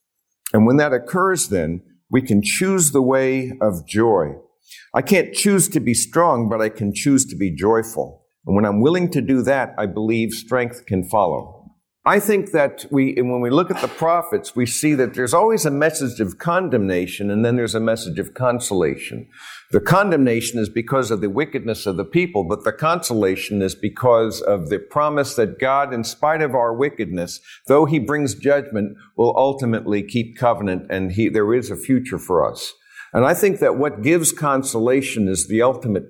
And 0.54 0.66
when 0.66 0.78
that 0.78 0.94
occurs, 0.94 1.48
then 1.48 1.82
we 2.10 2.22
can 2.22 2.42
choose 2.42 2.92
the 2.92 3.02
way 3.02 3.52
of 3.60 3.86
joy. 3.86 4.36
I 4.94 5.02
can't 5.02 5.34
choose 5.34 5.68
to 5.70 5.80
be 5.80 5.92
strong, 5.92 6.48
but 6.48 6.62
I 6.62 6.70
can 6.70 6.94
choose 6.94 7.26
to 7.26 7.36
be 7.36 7.54
joyful. 7.54 8.21
And 8.46 8.56
when 8.56 8.64
I'm 8.64 8.80
willing 8.80 9.10
to 9.10 9.20
do 9.20 9.42
that, 9.42 9.74
I 9.78 9.86
believe 9.86 10.32
strength 10.32 10.86
can 10.86 11.08
follow. 11.08 11.62
I 12.04 12.18
think 12.18 12.50
that 12.50 12.84
we, 12.90 13.14
when 13.14 13.40
we 13.40 13.50
look 13.50 13.70
at 13.70 13.80
the 13.80 13.86
prophets, 13.86 14.56
we 14.56 14.66
see 14.66 14.94
that 14.94 15.14
there's 15.14 15.32
always 15.32 15.64
a 15.64 15.70
message 15.70 16.18
of 16.18 16.38
condemnation 16.38 17.30
and 17.30 17.44
then 17.44 17.54
there's 17.54 17.76
a 17.76 17.80
message 17.80 18.18
of 18.18 18.34
consolation. 18.34 19.28
The 19.70 19.80
condemnation 19.80 20.58
is 20.58 20.68
because 20.68 21.12
of 21.12 21.20
the 21.20 21.30
wickedness 21.30 21.86
of 21.86 21.96
the 21.96 22.04
people, 22.04 22.42
but 22.42 22.64
the 22.64 22.72
consolation 22.72 23.62
is 23.62 23.76
because 23.76 24.40
of 24.40 24.68
the 24.68 24.80
promise 24.80 25.36
that 25.36 25.60
God, 25.60 25.94
in 25.94 26.02
spite 26.02 26.42
of 26.42 26.56
our 26.56 26.74
wickedness, 26.74 27.38
though 27.68 27.84
He 27.84 28.00
brings 28.00 28.34
judgment, 28.34 28.96
will 29.16 29.32
ultimately 29.36 30.02
keep 30.02 30.36
covenant 30.36 30.90
and 30.90 31.12
he, 31.12 31.28
there 31.28 31.54
is 31.54 31.70
a 31.70 31.76
future 31.76 32.18
for 32.18 32.44
us. 32.44 32.72
And 33.12 33.24
I 33.24 33.32
think 33.32 33.60
that 33.60 33.76
what 33.76 34.02
gives 34.02 34.32
consolation 34.32 35.28
is 35.28 35.46
the 35.46 35.62
ultimate 35.62 36.08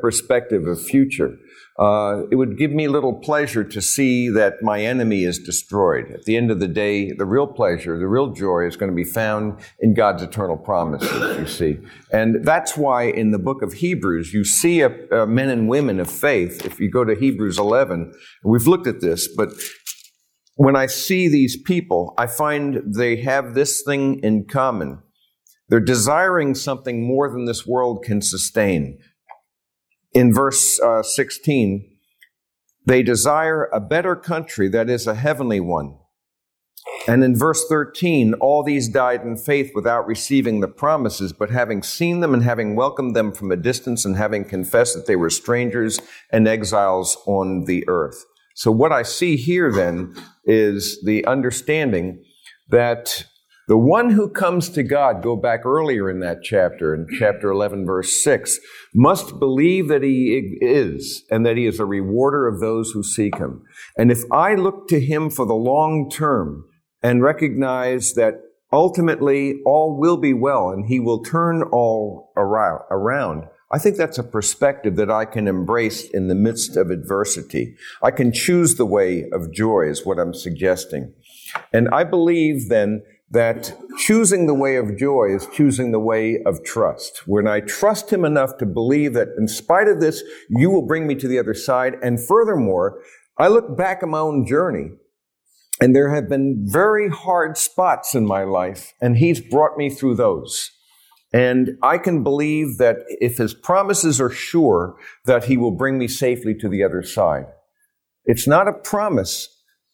perspective 0.00 0.66
of 0.66 0.80
future. 0.80 1.36
Uh, 1.76 2.22
it 2.30 2.36
would 2.36 2.56
give 2.56 2.70
me 2.70 2.86
little 2.86 3.12
pleasure 3.12 3.64
to 3.64 3.82
see 3.82 4.28
that 4.28 4.62
my 4.62 4.80
enemy 4.80 5.24
is 5.24 5.40
destroyed. 5.40 6.08
At 6.12 6.24
the 6.24 6.36
end 6.36 6.52
of 6.52 6.60
the 6.60 6.68
day, 6.68 7.10
the 7.10 7.24
real 7.24 7.48
pleasure, 7.48 7.98
the 7.98 8.06
real 8.06 8.30
joy 8.30 8.66
is 8.66 8.76
going 8.76 8.92
to 8.92 8.94
be 8.94 9.02
found 9.02 9.58
in 9.80 9.92
God's 9.92 10.22
eternal 10.22 10.56
promises, 10.56 11.36
you 11.36 11.46
see. 11.46 11.78
And 12.12 12.44
that's 12.44 12.76
why 12.76 13.04
in 13.04 13.32
the 13.32 13.40
book 13.40 13.60
of 13.60 13.72
Hebrews, 13.72 14.32
you 14.32 14.44
see 14.44 14.82
a, 14.82 14.90
a 15.10 15.26
men 15.26 15.48
and 15.48 15.68
women 15.68 15.98
of 15.98 16.08
faith. 16.08 16.64
If 16.64 16.78
you 16.78 16.88
go 16.88 17.04
to 17.04 17.16
Hebrews 17.16 17.58
11, 17.58 18.12
we've 18.44 18.68
looked 18.68 18.86
at 18.86 19.00
this, 19.00 19.26
but 19.26 19.52
when 20.56 20.76
I 20.76 20.86
see 20.86 21.28
these 21.28 21.60
people, 21.60 22.14
I 22.16 22.28
find 22.28 22.94
they 22.94 23.16
have 23.16 23.54
this 23.54 23.82
thing 23.84 24.20
in 24.20 24.44
common. 24.44 25.00
They're 25.68 25.80
desiring 25.80 26.54
something 26.54 27.04
more 27.04 27.28
than 27.28 27.46
this 27.46 27.66
world 27.66 28.04
can 28.04 28.22
sustain 28.22 29.00
in 30.14 30.32
verse 30.32 30.80
uh, 30.80 31.02
16, 31.02 31.90
they 32.86 33.02
desire 33.02 33.68
a 33.72 33.80
better 33.80 34.14
country 34.14 34.68
that 34.68 34.88
is 34.88 35.06
a 35.06 35.14
heavenly 35.14 35.60
one. 35.60 35.98
And 37.06 37.22
in 37.24 37.36
verse 37.36 37.66
13, 37.68 38.34
all 38.34 38.62
these 38.62 38.88
died 38.88 39.22
in 39.22 39.36
faith 39.36 39.72
without 39.74 40.06
receiving 40.06 40.60
the 40.60 40.68
promises, 40.68 41.32
but 41.32 41.50
having 41.50 41.82
seen 41.82 42.20
them 42.20 42.32
and 42.32 42.42
having 42.42 42.76
welcomed 42.76 43.14
them 43.14 43.32
from 43.32 43.50
a 43.50 43.56
distance 43.56 44.04
and 44.04 44.16
having 44.16 44.44
confessed 44.44 44.94
that 44.94 45.06
they 45.06 45.16
were 45.16 45.30
strangers 45.30 46.00
and 46.30 46.48
exiles 46.48 47.18
on 47.26 47.64
the 47.64 47.84
earth. 47.88 48.24
So 48.54 48.70
what 48.70 48.92
I 48.92 49.02
see 49.02 49.36
here 49.36 49.72
then 49.72 50.14
is 50.44 51.02
the 51.04 51.26
understanding 51.26 52.22
that 52.70 53.24
the 53.66 53.78
one 53.78 54.10
who 54.10 54.28
comes 54.28 54.68
to 54.70 54.82
God, 54.82 55.22
go 55.22 55.36
back 55.36 55.64
earlier 55.64 56.10
in 56.10 56.20
that 56.20 56.42
chapter, 56.42 56.94
in 56.94 57.06
chapter 57.18 57.50
11, 57.50 57.86
verse 57.86 58.22
6, 58.22 58.58
must 58.94 59.38
believe 59.38 59.88
that 59.88 60.02
he 60.02 60.58
is 60.60 61.24
and 61.30 61.46
that 61.46 61.56
he 61.56 61.66
is 61.66 61.80
a 61.80 61.86
rewarder 61.86 62.46
of 62.46 62.60
those 62.60 62.90
who 62.90 63.02
seek 63.02 63.38
him. 63.38 63.62
And 63.96 64.10
if 64.10 64.22
I 64.30 64.54
look 64.54 64.88
to 64.88 65.00
him 65.00 65.30
for 65.30 65.46
the 65.46 65.54
long 65.54 66.10
term 66.10 66.64
and 67.02 67.22
recognize 67.22 68.14
that 68.14 68.34
ultimately 68.70 69.60
all 69.64 69.98
will 69.98 70.18
be 70.18 70.34
well 70.34 70.68
and 70.68 70.86
he 70.86 71.00
will 71.00 71.22
turn 71.22 71.62
all 71.62 72.32
around, 72.36 73.44
I 73.72 73.78
think 73.78 73.96
that's 73.96 74.18
a 74.18 74.22
perspective 74.22 74.96
that 74.96 75.10
I 75.10 75.24
can 75.24 75.48
embrace 75.48 76.08
in 76.08 76.28
the 76.28 76.34
midst 76.34 76.76
of 76.76 76.90
adversity. 76.90 77.76
I 78.02 78.10
can 78.10 78.30
choose 78.30 78.74
the 78.74 78.86
way 78.86 79.24
of 79.32 79.52
joy, 79.52 79.88
is 79.88 80.04
what 80.04 80.18
I'm 80.18 80.34
suggesting. 80.34 81.14
And 81.72 81.88
I 81.88 82.04
believe 82.04 82.68
then 82.68 83.02
that 83.34 83.76
choosing 83.98 84.46
the 84.46 84.54
way 84.54 84.76
of 84.76 84.96
joy 84.96 85.26
is 85.34 85.46
choosing 85.52 85.90
the 85.92 85.98
way 85.98 86.40
of 86.46 86.64
trust. 86.64 87.26
When 87.26 87.46
I 87.46 87.60
trust 87.60 88.12
Him 88.12 88.24
enough 88.24 88.56
to 88.58 88.66
believe 88.66 89.12
that 89.14 89.28
in 89.36 89.48
spite 89.48 89.88
of 89.88 90.00
this, 90.00 90.22
you 90.48 90.70
will 90.70 90.86
bring 90.86 91.06
me 91.06 91.14
to 91.16 91.28
the 91.28 91.38
other 91.38 91.54
side. 91.54 91.94
And 92.02 92.24
furthermore, 92.24 93.02
I 93.36 93.48
look 93.48 93.76
back 93.76 94.02
at 94.02 94.08
my 94.08 94.20
own 94.20 94.46
journey 94.46 94.90
and 95.80 95.94
there 95.94 96.14
have 96.14 96.28
been 96.28 96.64
very 96.64 97.08
hard 97.08 97.58
spots 97.58 98.14
in 98.14 98.24
my 98.24 98.44
life 98.44 98.94
and 99.00 99.16
He's 99.16 99.40
brought 99.40 99.76
me 99.76 99.90
through 99.90 100.14
those. 100.14 100.70
And 101.32 101.70
I 101.82 101.98
can 101.98 102.22
believe 102.22 102.78
that 102.78 102.98
if 103.08 103.38
His 103.38 103.52
promises 103.52 104.20
are 104.20 104.30
sure, 104.30 104.96
that 105.24 105.44
He 105.44 105.56
will 105.56 105.72
bring 105.72 105.98
me 105.98 106.06
safely 106.06 106.54
to 106.60 106.68
the 106.68 106.84
other 106.84 107.02
side. 107.02 107.46
It's 108.24 108.46
not 108.46 108.68
a 108.68 108.72
promise 108.72 109.48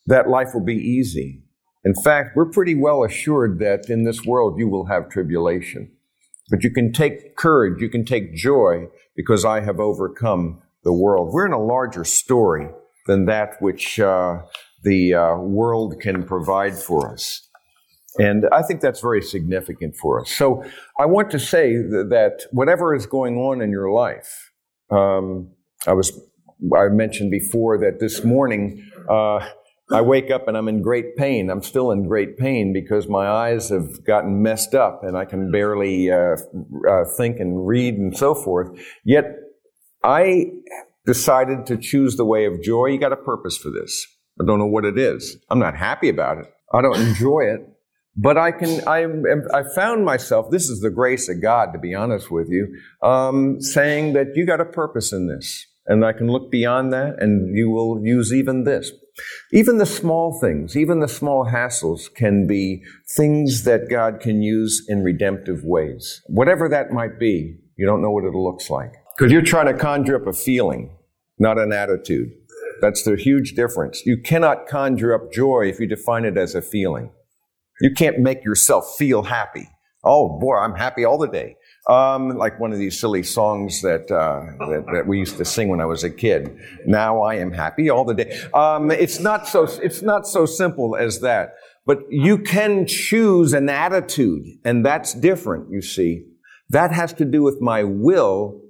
that 0.06 0.28
life 0.28 0.49
will 0.52 0.64
be 0.64 0.76
easy. 0.76 1.42
In 1.84 1.94
fact, 2.04 2.37
we're 2.37 2.50
pretty 2.50 2.75
well 2.75 3.04
assured 3.04 3.58
that 3.60 3.88
in 3.88 4.04
this 4.04 4.25
world 4.25 4.58
you 4.58 4.68
will 4.68 4.87
have 4.87 5.08
tribulation. 5.08 5.90
But 6.50 6.62
you 6.64 6.70
can 6.70 6.92
take 6.92 7.37
courage, 7.37 7.80
you 7.80 7.88
can 7.88 8.04
take 8.04 8.34
joy 8.34 8.88
because 9.16 9.44
I 9.44 9.60
have 9.60 9.80
overcome 9.80 10.60
the 10.84 10.92
world. 10.92 11.30
We're 11.32 11.46
in 11.46 11.52
a 11.52 11.62
larger 11.62 12.04
story 12.04 12.68
than 13.06 13.26
that 13.26 13.54
which 13.60 13.99
uh, 14.00 14.40
the 14.82 15.14
uh, 15.14 15.37
world 15.37 16.00
can 16.00 16.25
provide 16.25 16.75
for 16.75 17.12
us. 17.12 17.46
And 18.18 18.46
I 18.52 18.62
think 18.62 18.80
that's 18.80 19.00
very 19.00 19.22
significant 19.22 19.94
for 19.96 20.20
us. 20.20 20.30
So 20.30 20.64
I 20.99 21.06
want 21.06 21.30
to 21.30 21.38
say 21.38 21.75
that 21.76 22.42
whatever 22.50 22.94
is 22.94 23.06
going 23.06 23.37
on 23.37 23.62
in 23.62 23.70
your 23.70 23.90
life, 23.90 24.50
um, 24.90 25.52
I 25.87 25.92
was 25.92 26.12
I 26.76 26.88
mentioned 26.88 27.30
before 27.30 27.78
that 27.78 28.00
this 28.00 28.25
morning 28.25 28.84
uh, 29.08 29.49
I 29.92 30.00
wake 30.00 30.30
up 30.30 30.47
and 30.47 30.56
I'm 30.56 30.68
in 30.68 30.82
great 30.82 31.16
pain. 31.16 31.50
I'm 31.50 31.62
still 31.62 31.90
in 31.90 32.06
great 32.06 32.38
pain 32.38 32.73
because 32.73 33.09
my 33.09 33.28
eyes 33.28 33.70
have 33.70 34.04
gotten 34.04 34.42
messed 34.42 34.75
up 34.75 35.02
and 35.02 35.16
I 35.16 35.25
can 35.25 35.50
barely 35.50 36.11
uh, 36.11 36.37
uh, 36.88 37.04
think 37.16 37.40
and 37.40 37.66
read 37.66 37.94
and 37.94 38.16
so 38.16 38.35
forth. 38.35 38.68
Yet 39.04 39.25
I 40.04 40.47
decided 41.06 41.66
to 41.66 41.76
choose 41.76 42.16
the 42.16 42.25
way 42.25 42.47
of 42.47 42.62
joy. 42.62 42.87
You 42.87 42.99
got 42.99 43.12
a 43.12 43.16
purpose 43.16 43.56
for 43.56 43.70
this. 43.70 44.06
I 44.40 44.44
don't 44.47 44.59
know 44.59 44.66
what 44.66 44.85
it 44.85 44.99
is. 44.99 45.37
I'm 45.50 45.59
not 45.59 45.76
happy 45.76 46.09
about 46.09 46.38
it. 46.38 46.47
I 46.73 46.82
don't 46.82 46.99
enjoy 47.00 47.40
it. 47.42 47.61
But 48.16 48.37
I 48.37 48.52
can, 48.52 48.87
I, 48.87 49.06
I 49.54 49.62
found 49.75 50.04
myself, 50.04 50.50
this 50.50 50.68
is 50.68 50.80
the 50.80 50.90
grace 50.90 51.28
of 51.28 51.40
God, 51.40 51.73
to 51.73 51.78
be 51.78 51.94
honest 51.94 52.30
with 52.30 52.49
you, 52.50 52.66
um, 53.02 53.61
saying 53.61 54.14
that 54.14 54.35
you 54.35 54.44
got 54.44 54.61
a 54.61 54.64
purpose 54.64 55.12
in 55.12 55.28
this. 55.28 55.66
And 55.87 56.04
I 56.04 56.12
can 56.12 56.28
look 56.28 56.50
beyond 56.50 56.92
that 56.92 57.23
and 57.23 57.56
you 57.56 57.70
will 57.70 58.00
use 58.04 58.32
even 58.32 58.64
this. 58.64 58.92
Even 59.52 59.79
the 59.79 59.87
small 59.87 60.38
things, 60.40 60.76
even 60.76 61.00
the 61.00 61.09
small 61.09 61.47
hassles 61.47 62.12
can 62.14 62.47
be 62.47 62.83
things 63.17 63.64
that 63.64 63.88
God 63.90 64.21
can 64.21 64.43
use 64.43 64.85
in 64.88 65.02
redemptive 65.02 65.64
ways. 65.64 66.23
Whatever 66.26 66.69
that 66.69 66.93
might 66.93 67.19
be, 67.19 67.57
you 67.76 67.87
don't 67.87 68.02
know 68.02 68.11
what 68.11 68.25
it 68.25 68.35
looks 68.35 68.71
like. 68.71 68.93
Because 69.17 69.33
you're 69.33 69.43
trying 69.43 69.67
to 69.67 69.75
conjure 69.75 70.17
up 70.17 70.26
a 70.26 70.33
feeling, 70.33 70.97
not 71.38 71.59
an 71.59 71.73
attitude. 71.73 72.31
That's 72.81 73.02
the 73.02 73.17
huge 73.17 73.55
difference. 73.55 74.07
You 74.07 74.17
cannot 74.17 74.67
conjure 74.67 75.14
up 75.14 75.33
joy 75.33 75.69
if 75.69 75.79
you 75.81 75.87
define 75.87 76.25
it 76.25 76.38
as 76.38 76.55
a 76.55 76.62
feeling. 76.62 77.11
You 77.81 77.93
can't 77.93 78.19
make 78.19 78.45
yourself 78.45 78.95
feel 78.97 79.25
happy. 79.25 79.69
Oh 80.05 80.38
boy, 80.38 80.57
I'm 80.57 80.75
happy 80.75 81.05
all 81.05 81.19
the 81.19 81.29
day. 81.29 81.57
Um, 81.90 82.38
like 82.38 82.61
one 82.61 82.73
of 82.73 82.78
these 82.78 83.00
silly 83.00 83.25
songs 83.25 83.82
that, 83.82 84.11
uh, 84.12 84.42
that, 84.70 84.85
that 84.92 85.06
we 85.09 85.18
used 85.18 85.38
to 85.38 85.44
sing 85.44 85.68
when 85.68 85.80
I 85.80 85.87
was 85.87 86.04
a 86.04 86.11
kid. 86.11 86.56
Now 86.87 87.23
I 87.23 87.35
am 87.35 87.50
happy 87.50 87.90
all 87.90 88.04
the 88.04 88.14
day. 88.14 88.40
Um, 88.54 88.92
it's 88.92 89.18
not 89.18 89.49
so 89.49 89.64
it's 89.82 90.00
not 90.00 90.25
so 90.26 90.47
simple 90.47 90.94
as 90.94 91.18
that. 91.20 91.54
But 91.87 92.04
you 92.09 92.38
can 92.38 92.87
choose 92.87 93.52
an 93.52 93.68
attitude, 93.68 94.44
and 94.64 94.87
that's 94.87 95.14
different. 95.14 95.73
You 95.73 95.82
see, 95.82 96.26
that 96.68 96.92
has 96.92 97.12
to 97.14 97.25
do 97.25 97.42
with 97.42 97.61
my 97.61 97.82
will 97.82 98.61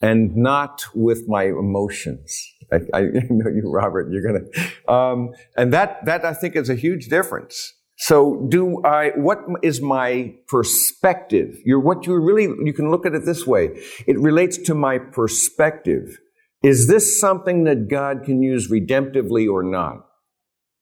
and 0.00 0.36
not 0.36 0.84
with 0.94 1.26
my 1.26 1.44
emotions. 1.44 2.54
I, 2.72 2.76
I 2.94 3.00
know 3.30 3.50
you, 3.50 3.62
Robert. 3.66 4.12
You're 4.12 4.22
gonna, 4.22 4.46
um, 4.86 5.32
and 5.56 5.72
that 5.72 6.04
that 6.04 6.24
I 6.24 6.34
think 6.34 6.54
is 6.56 6.70
a 6.70 6.74
huge 6.74 7.08
difference. 7.08 7.74
So 7.98 8.46
do 8.48 8.80
I, 8.84 9.10
what 9.16 9.40
is 9.62 9.80
my 9.82 10.34
perspective? 10.46 11.56
You're, 11.64 11.80
what 11.80 12.06
you 12.06 12.14
really, 12.14 12.44
you 12.64 12.72
can 12.72 12.90
look 12.90 13.04
at 13.04 13.12
it 13.12 13.24
this 13.24 13.44
way. 13.44 13.70
It 14.06 14.18
relates 14.20 14.56
to 14.58 14.74
my 14.74 14.98
perspective. 14.98 16.18
Is 16.62 16.86
this 16.86 17.20
something 17.20 17.64
that 17.64 17.88
God 17.88 18.22
can 18.24 18.40
use 18.40 18.70
redemptively 18.70 19.48
or 19.48 19.64
not? 19.64 20.06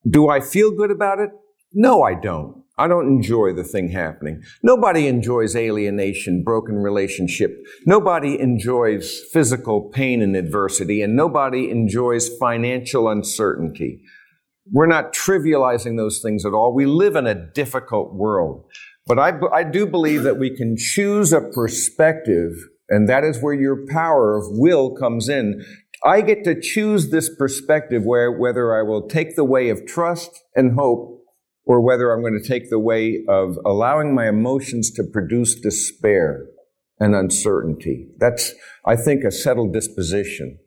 Do 0.08 0.28
I 0.28 0.40
feel 0.40 0.70
good 0.70 0.90
about 0.90 1.18
it? 1.18 1.30
No, 1.72 2.02
I 2.02 2.14
don't. 2.14 2.62
I 2.78 2.86
don't 2.86 3.06
enjoy 3.06 3.54
the 3.54 3.64
thing 3.64 3.88
happening. 3.88 4.42
Nobody 4.62 5.06
enjoys 5.06 5.56
alienation, 5.56 6.42
broken 6.44 6.76
relationship. 6.76 7.56
Nobody 7.86 8.38
enjoys 8.38 9.22
physical 9.32 9.88
pain 9.88 10.20
and 10.20 10.36
adversity, 10.36 11.00
and 11.00 11.16
nobody 11.16 11.70
enjoys 11.70 12.28
financial 12.38 13.08
uncertainty. 13.08 14.02
We're 14.72 14.86
not 14.86 15.12
trivializing 15.12 15.96
those 15.96 16.20
things 16.20 16.44
at 16.44 16.52
all. 16.52 16.74
We 16.74 16.86
live 16.86 17.16
in 17.16 17.26
a 17.26 17.34
difficult 17.34 18.14
world. 18.14 18.64
But 19.06 19.18
I, 19.18 19.32
I 19.52 19.62
do 19.62 19.86
believe 19.86 20.24
that 20.24 20.38
we 20.38 20.54
can 20.54 20.76
choose 20.76 21.32
a 21.32 21.40
perspective, 21.40 22.52
and 22.88 23.08
that 23.08 23.22
is 23.22 23.40
where 23.40 23.54
your 23.54 23.86
power 23.86 24.36
of 24.36 24.44
will 24.48 24.96
comes 24.96 25.28
in. 25.28 25.64
I 26.04 26.20
get 26.20 26.44
to 26.44 26.60
choose 26.60 27.10
this 27.10 27.34
perspective 27.34 28.02
where 28.04 28.32
whether 28.32 28.76
I 28.76 28.82
will 28.82 29.08
take 29.08 29.36
the 29.36 29.44
way 29.44 29.68
of 29.68 29.86
trust 29.86 30.30
and 30.54 30.74
hope 30.76 31.22
or 31.64 31.80
whether 31.80 32.12
I'm 32.12 32.20
going 32.20 32.40
to 32.40 32.48
take 32.48 32.70
the 32.70 32.78
way 32.78 33.24
of 33.28 33.58
allowing 33.64 34.14
my 34.14 34.28
emotions 34.28 34.90
to 34.92 35.04
produce 35.04 35.58
despair 35.58 36.46
and 36.98 37.14
uncertainty. 37.14 38.08
That's, 38.18 38.54
I 38.86 38.96
think, 38.96 39.24
a 39.24 39.30
settled 39.30 39.72
disposition. 39.72 40.58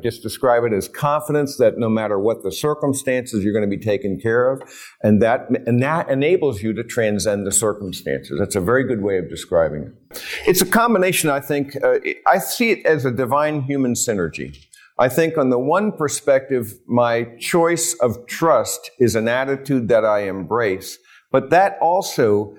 Just 0.00 0.22
describe 0.22 0.62
it 0.62 0.72
as 0.72 0.86
confidence 0.86 1.56
that 1.56 1.76
no 1.76 1.88
matter 1.88 2.20
what 2.20 2.44
the 2.44 2.52
circumstances, 2.52 3.42
you're 3.42 3.52
going 3.52 3.68
to 3.68 3.76
be 3.76 3.82
taken 3.82 4.20
care 4.20 4.48
of. 4.48 4.62
And 5.02 5.20
that, 5.22 5.48
and 5.66 5.82
that 5.82 6.08
enables 6.08 6.62
you 6.62 6.72
to 6.74 6.84
transcend 6.84 7.44
the 7.44 7.50
circumstances. 7.50 8.38
That's 8.38 8.54
a 8.54 8.60
very 8.60 8.84
good 8.84 9.02
way 9.02 9.18
of 9.18 9.28
describing 9.28 9.82
it. 9.82 10.22
It's 10.46 10.62
a 10.62 10.66
combination, 10.66 11.30
I 11.30 11.40
think, 11.40 11.74
uh, 11.82 11.98
I 12.28 12.38
see 12.38 12.70
it 12.70 12.86
as 12.86 13.04
a 13.04 13.10
divine 13.10 13.62
human 13.62 13.94
synergy. 13.94 14.56
I 15.00 15.08
think 15.08 15.36
on 15.36 15.50
the 15.50 15.58
one 15.58 15.90
perspective, 15.90 16.74
my 16.86 17.24
choice 17.40 17.94
of 17.94 18.24
trust 18.28 18.92
is 19.00 19.16
an 19.16 19.26
attitude 19.26 19.88
that 19.88 20.04
I 20.04 20.28
embrace, 20.28 20.96
but 21.32 21.50
that 21.50 21.76
also 21.80 22.54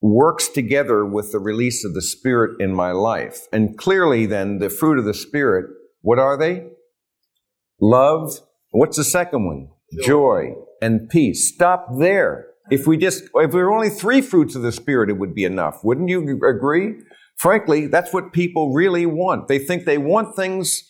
works 0.00 0.48
together 0.48 1.04
with 1.04 1.30
the 1.30 1.40
release 1.40 1.84
of 1.84 1.92
the 1.92 2.00
Spirit 2.00 2.58
in 2.58 2.74
my 2.74 2.92
life. 2.92 3.48
And 3.52 3.76
clearly 3.76 4.24
then 4.24 4.60
the 4.60 4.70
fruit 4.70 4.98
of 4.98 5.04
the 5.04 5.12
Spirit 5.12 5.66
what 6.00 6.18
are 6.18 6.38
they? 6.38 6.68
Love. 7.80 8.40
What's 8.70 8.96
the 8.96 9.04
second 9.04 9.46
one? 9.46 9.68
Joy, 10.02 10.06
Joy 10.06 10.54
and 10.80 11.08
peace. 11.08 11.52
Stop 11.52 11.88
there. 11.98 12.46
If 12.70 12.86
we 12.86 12.96
just, 12.96 13.24
if 13.34 13.50
there 13.50 13.64
were 13.64 13.72
only 13.72 13.90
three 13.90 14.20
fruits 14.20 14.54
of 14.54 14.62
the 14.62 14.70
Spirit, 14.70 15.10
it 15.10 15.18
would 15.18 15.34
be 15.34 15.44
enough. 15.44 15.82
Wouldn't 15.82 16.08
you 16.08 16.40
agree? 16.46 16.94
Frankly, 17.36 17.86
that's 17.86 18.12
what 18.12 18.32
people 18.32 18.72
really 18.72 19.06
want. 19.06 19.48
They 19.48 19.58
think 19.58 19.86
they 19.86 19.98
want 19.98 20.36
things, 20.36 20.84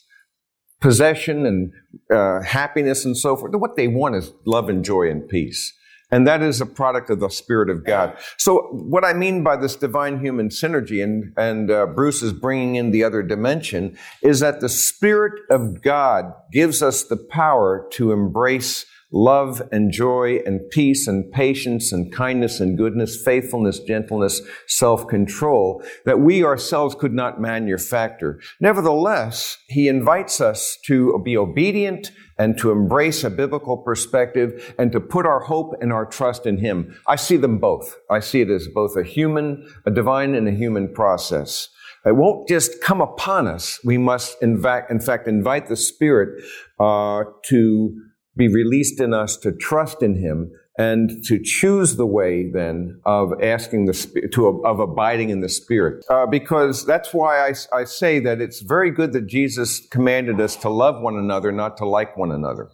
possession 0.81 1.47
and 1.47 1.73
uh, 2.13 2.43
happiness 2.43 3.05
and 3.05 3.17
so 3.17 3.37
forth. 3.37 3.55
What 3.55 3.77
they 3.77 3.89
want 3.89 4.17
is 4.17 4.33
love 4.45 4.69
and 4.69 4.85
joy 4.85 5.11
and 5.11 5.27
peace. 5.29 5.73
And 6.11 6.27
that 6.27 6.43
is 6.43 6.61
a 6.61 6.67
product 6.67 7.11
of 7.11 7.21
the 7.21 7.29
Spirit 7.29 7.71
of 7.71 7.85
God. 7.85 8.17
So 8.37 8.69
what 8.73 9.05
I 9.05 9.13
mean 9.13 9.43
by 9.43 9.57
this 9.57 9.77
divine 9.77 10.19
human 10.21 10.49
synergy, 10.49 11.03
and, 11.03 11.33
and 11.37 11.71
uh, 11.71 11.87
Bruce 11.87 12.23
is 12.23 12.33
bringing 12.33 12.75
in 12.75 12.91
the 12.91 13.05
other 13.05 13.23
dimension, 13.23 13.97
is 14.23 14.41
that 14.41 14.61
the 14.61 14.69
Spirit 14.69 15.35
of 15.51 15.83
God 15.83 16.33
gives 16.53 16.83
us 16.83 17.05
the 17.05 17.17
power 17.17 17.87
to 17.93 18.13
embrace 18.13 18.87
love 19.13 19.63
and 19.73 19.93
joy 19.93 20.39
and 20.47 20.61
peace 20.71 21.07
and 21.07 21.31
patience 21.33 21.93
and 21.93 22.13
kindness 22.13 22.61
and 22.61 22.79
goodness, 22.79 23.21
faithfulness, 23.23 23.81
gentleness, 23.81 24.41
self-control 24.67 25.83
that 26.05 26.21
we 26.21 26.45
ourselves 26.45 26.95
could 26.95 27.13
not 27.13 27.41
manufacture. 27.41 28.41
Nevertheless, 28.61 29.59
he 29.69 29.89
invites 29.89 30.41
us 30.41 30.79
to 30.87 31.21
be 31.25 31.37
obedient 31.37 32.13
and 32.39 32.57
to 32.57 32.71
embrace 32.71 33.23
a 33.23 33.31
biblical 33.31 33.77
perspective 33.77 34.75
and 34.79 34.93
to 34.93 35.01
put 35.01 35.27
our 35.27 35.41
hope 35.41 35.75
and 35.83 35.93
our 35.93 36.07
trust 36.07 36.47
in 36.47 36.57
him. 36.57 36.99
I 37.07 37.17
see 37.17 37.37
them 37.37 37.59
both. 37.59 37.97
I 38.11 38.21
see 38.21 38.41
it 38.41 38.49
as 38.49 38.67
both 38.69 38.97
a 38.97 39.03
human, 39.03 39.67
a 39.85 39.91
divine 39.91 40.35
and 40.35 40.49
a 40.49 40.53
human 40.53 40.93
process. 40.95 41.69
It 42.07 42.17
won't 42.17 42.49
just 42.49 42.81
come 42.81 43.03
upon 43.03 43.47
us. 43.47 43.79
We 43.85 43.99
must, 43.99 44.43
in 44.43 44.63
fact, 44.63 44.91
in 44.91 45.01
fact 45.01 45.29
invite 45.29 45.69
the 45.69 45.77
Spirit 45.77 46.43
uh, 46.79 47.25
to 47.49 48.01
be 48.41 48.49
released 48.49 48.99
in 49.01 49.13
us 49.13 49.37
to 49.37 49.53
trust 49.53 50.03
in 50.03 50.17
Him 50.17 50.51
and 50.79 51.23
to 51.25 51.39
choose 51.43 51.97
the 51.97 52.07
way 52.07 52.51
then 52.51 52.99
of 53.05 53.35
asking 53.43 53.85
the 53.85 54.29
to 54.33 54.65
of 54.65 54.81
abiding 54.81 55.29
in 55.29 55.41
the 55.41 55.49
Spirit, 55.49 56.05
uh, 56.09 56.27
because 56.27 56.87
that's 56.87 57.13
why 57.13 57.33
I, 57.49 57.53
I 57.81 57.85
say 57.85 58.19
that 58.21 58.41
it's 58.41 58.61
very 58.61 58.91
good 58.91 59.13
that 59.13 59.27
Jesus 59.27 59.87
commanded 59.91 60.41
us 60.41 60.57
to 60.57 60.71
love 60.71 61.03
one 61.03 61.17
another, 61.17 61.53
not 61.53 61.77
to 61.79 61.85
like 61.85 62.17
one 62.17 62.33
another, 62.33 62.71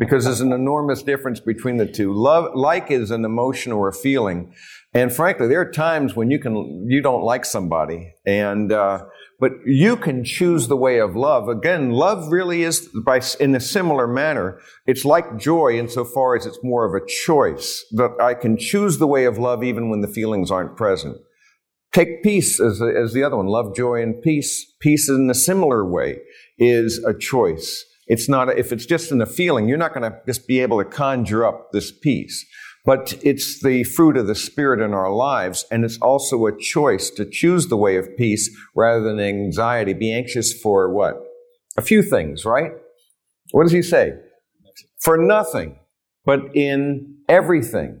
because 0.00 0.24
there's 0.24 0.40
an 0.40 0.52
enormous 0.52 1.02
difference 1.02 1.38
between 1.38 1.76
the 1.76 1.86
two. 1.86 2.12
Love, 2.12 2.44
like, 2.56 2.90
is 2.90 3.12
an 3.12 3.24
emotion 3.24 3.70
or 3.72 3.86
a 3.86 3.92
feeling, 3.92 4.52
and 4.92 5.12
frankly, 5.12 5.46
there 5.46 5.60
are 5.60 5.70
times 5.70 6.16
when 6.16 6.32
you 6.32 6.40
can 6.40 6.54
you 6.88 7.00
don't 7.02 7.22
like 7.22 7.44
somebody, 7.44 8.14
and 8.26 8.72
uh, 8.72 9.04
but 9.44 9.52
you 9.66 9.94
can 9.94 10.24
choose 10.24 10.68
the 10.68 10.76
way 10.76 10.98
of 10.98 11.14
love. 11.14 11.50
Again, 11.50 11.90
love 11.90 12.32
really 12.32 12.62
is 12.62 12.88
by, 13.04 13.20
in 13.38 13.54
a 13.54 13.60
similar 13.60 14.06
manner. 14.06 14.58
It's 14.86 15.04
like 15.04 15.36
joy 15.38 15.78
insofar 15.78 16.34
as 16.34 16.46
it's 16.46 16.58
more 16.62 16.86
of 16.86 16.94
a 16.94 17.06
choice 17.06 17.84
that 17.90 18.16
I 18.18 18.32
can 18.32 18.56
choose 18.56 18.96
the 18.96 19.06
way 19.06 19.26
of 19.26 19.36
love 19.36 19.62
even 19.62 19.90
when 19.90 20.00
the 20.00 20.08
feelings 20.08 20.50
aren't 20.50 20.78
present. 20.78 21.18
Take 21.92 22.22
peace 22.22 22.58
as, 22.58 22.80
as 22.80 23.12
the 23.12 23.22
other 23.22 23.36
one. 23.36 23.48
Love, 23.48 23.76
joy, 23.76 24.00
and 24.00 24.22
peace. 24.22 24.64
Peace 24.80 25.10
in 25.10 25.28
a 25.28 25.34
similar 25.34 25.84
way 25.84 26.20
is 26.56 27.04
a 27.04 27.12
choice. 27.12 27.84
It's 28.06 28.30
not, 28.30 28.48
a, 28.48 28.58
if 28.58 28.72
it's 28.72 28.86
just 28.86 29.12
in 29.12 29.20
a 29.20 29.26
feeling, 29.26 29.68
you're 29.68 29.76
not 29.76 29.92
going 29.92 30.10
to 30.10 30.18
just 30.24 30.48
be 30.48 30.60
able 30.60 30.82
to 30.82 30.88
conjure 30.88 31.44
up 31.44 31.68
this 31.72 31.92
peace. 31.92 32.46
But 32.84 33.18
it's 33.22 33.62
the 33.62 33.84
fruit 33.84 34.16
of 34.18 34.26
the 34.26 34.34
Spirit 34.34 34.80
in 34.80 34.92
our 34.92 35.10
lives, 35.10 35.64
and 35.70 35.84
it's 35.84 35.98
also 35.98 36.46
a 36.46 36.56
choice 36.56 37.08
to 37.10 37.24
choose 37.24 37.68
the 37.68 37.78
way 37.78 37.96
of 37.96 38.14
peace 38.16 38.54
rather 38.76 39.02
than 39.02 39.18
anxiety. 39.20 39.94
Be 39.94 40.12
anxious 40.12 40.52
for 40.52 40.92
what? 40.92 41.16
A 41.78 41.82
few 41.82 42.02
things, 42.02 42.44
right? 42.44 42.72
What 43.52 43.62
does 43.62 43.72
he 43.72 43.82
say? 43.82 44.12
For 45.00 45.16
nothing, 45.16 45.78
but 46.26 46.54
in 46.54 47.16
everything, 47.28 48.00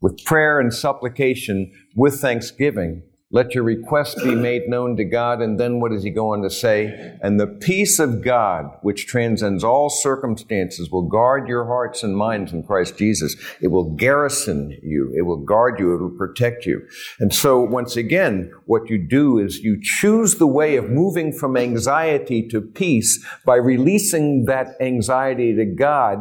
with 0.00 0.22
prayer 0.24 0.60
and 0.60 0.72
supplication, 0.72 1.72
with 1.94 2.20
thanksgiving, 2.20 3.02
let 3.32 3.54
your 3.54 3.64
request 3.64 4.18
be 4.22 4.36
made 4.36 4.68
known 4.68 4.96
to 4.96 5.04
God. 5.04 5.40
And 5.40 5.58
then 5.58 5.80
what 5.80 5.90
does 5.90 6.04
he 6.04 6.10
go 6.10 6.32
on 6.32 6.42
to 6.42 6.50
say? 6.50 7.16
And 7.22 7.40
the 7.40 7.48
peace 7.48 7.98
of 7.98 8.22
God, 8.22 8.66
which 8.82 9.08
transcends 9.08 9.64
all 9.64 9.90
circumstances, 9.90 10.90
will 10.92 11.08
guard 11.08 11.48
your 11.48 11.66
hearts 11.66 12.04
and 12.04 12.16
minds 12.16 12.52
in 12.52 12.62
Christ 12.62 12.96
Jesus. 12.96 13.34
It 13.60 13.68
will 13.68 13.96
garrison 13.96 14.78
you. 14.80 15.12
It 15.16 15.22
will 15.22 15.44
guard 15.44 15.80
you. 15.80 15.92
It 15.92 16.00
will 16.00 16.16
protect 16.16 16.66
you. 16.66 16.86
And 17.18 17.34
so 17.34 17.60
once 17.60 17.96
again, 17.96 18.52
what 18.66 18.88
you 18.88 18.96
do 18.96 19.40
is 19.40 19.58
you 19.58 19.80
choose 19.82 20.36
the 20.36 20.46
way 20.46 20.76
of 20.76 20.88
moving 20.88 21.32
from 21.32 21.56
anxiety 21.56 22.46
to 22.48 22.60
peace 22.60 23.24
by 23.44 23.56
releasing 23.56 24.44
that 24.44 24.80
anxiety 24.80 25.52
to 25.56 25.64
God 25.64 26.18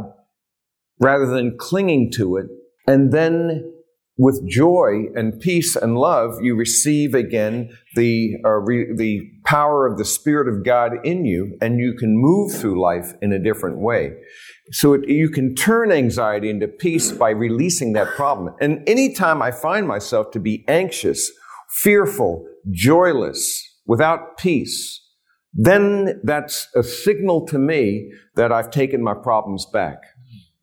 rather 1.00 1.28
than 1.28 1.56
clinging 1.58 2.12
to 2.13 2.38
it. 2.38 2.48
And 2.88 3.12
then 3.12 3.74
with 4.17 4.47
joy 4.47 5.06
and 5.13 5.39
peace 5.39 5.75
and 5.75 5.97
love, 5.97 6.36
you 6.41 6.56
receive 6.56 7.13
again 7.13 7.69
the, 7.95 8.36
uh, 8.45 8.49
re- 8.49 8.95
the 8.95 9.30
power 9.45 9.86
of 9.86 9.97
the 9.97 10.06
Spirit 10.06 10.47
of 10.47 10.63
God 10.63 10.93
in 11.04 11.25
you, 11.25 11.58
and 11.62 11.80
you 11.80 11.93
can 11.93 12.17
move 12.17 12.54
through 12.54 12.82
life 12.82 13.13
in 13.21 13.34
a 13.34 13.39
different 13.39 13.80
way. 13.80 14.13
So 14.71 14.93
it, 14.93 15.10
you 15.10 15.30
can 15.30 15.54
turn 15.54 15.91
anxiety 15.91 16.49
into 16.49 16.67
peace 16.67 17.12
by 17.12 17.32
releasing 17.32 17.93
that 17.93 18.08
problem. 18.15 18.56
And 18.62 18.88
anytime 18.88 19.41
I 19.41 19.51
find 19.51 19.88
myself 19.88 20.32
to 20.32 20.39
be 20.39 20.63
anxious, 20.67 21.30
fearful, 21.82 22.45
joyless, 22.71 23.62
without 23.86 24.38
peace, 24.38 25.01
then 25.54 26.19
that's 26.23 26.67
a 26.75 26.84
signal 26.84 27.45
to 27.47 27.58
me 27.58 28.12
that 28.36 28.51
I've 28.51 28.71
taken 28.71 29.01
my 29.01 29.13
problems 29.13 29.65
back 29.71 29.97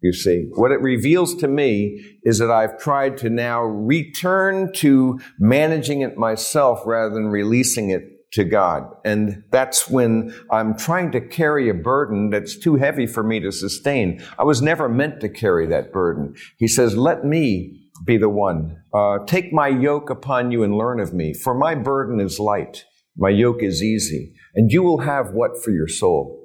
you 0.02 0.12
see. 0.12 0.48
What 0.54 0.72
it 0.72 0.80
reveals 0.80 1.34
to 1.36 1.48
me 1.48 2.18
is 2.24 2.38
that 2.38 2.50
I've 2.50 2.78
tried 2.78 3.16
to 3.18 3.30
now 3.30 3.62
return 3.62 4.72
to 4.74 5.20
managing 5.38 6.00
it 6.00 6.16
myself 6.16 6.82
rather 6.84 7.14
than 7.14 7.28
releasing 7.28 7.90
it 7.90 8.02
to 8.32 8.44
God. 8.44 8.84
And 9.04 9.44
that's 9.50 9.88
when 9.90 10.34
I'm 10.50 10.76
trying 10.76 11.12
to 11.12 11.20
carry 11.20 11.68
a 11.68 11.74
burden 11.74 12.30
that's 12.30 12.58
too 12.58 12.76
heavy 12.76 13.06
for 13.06 13.22
me 13.22 13.40
to 13.40 13.52
sustain. 13.52 14.22
I 14.38 14.44
was 14.44 14.62
never 14.62 14.88
meant 14.88 15.20
to 15.20 15.28
carry 15.28 15.66
that 15.66 15.92
burden. 15.92 16.34
He 16.58 16.66
says, 16.66 16.96
let 16.96 17.24
me 17.24 17.78
be 18.06 18.16
the 18.16 18.30
one. 18.30 18.78
Uh, 18.92 19.18
take 19.26 19.52
my 19.52 19.68
yoke 19.68 20.08
upon 20.08 20.50
you 20.50 20.62
and 20.62 20.76
learn 20.76 20.98
of 20.98 21.12
me, 21.12 21.34
for 21.34 21.54
my 21.54 21.74
burden 21.74 22.20
is 22.20 22.40
light. 22.40 22.84
My 23.16 23.28
yoke 23.28 23.62
is 23.62 23.82
easy. 23.82 24.32
And 24.54 24.70
you 24.70 24.82
will 24.82 25.00
have 25.00 25.32
what 25.32 25.62
for 25.62 25.70
your 25.70 25.88
soul? 25.88 26.38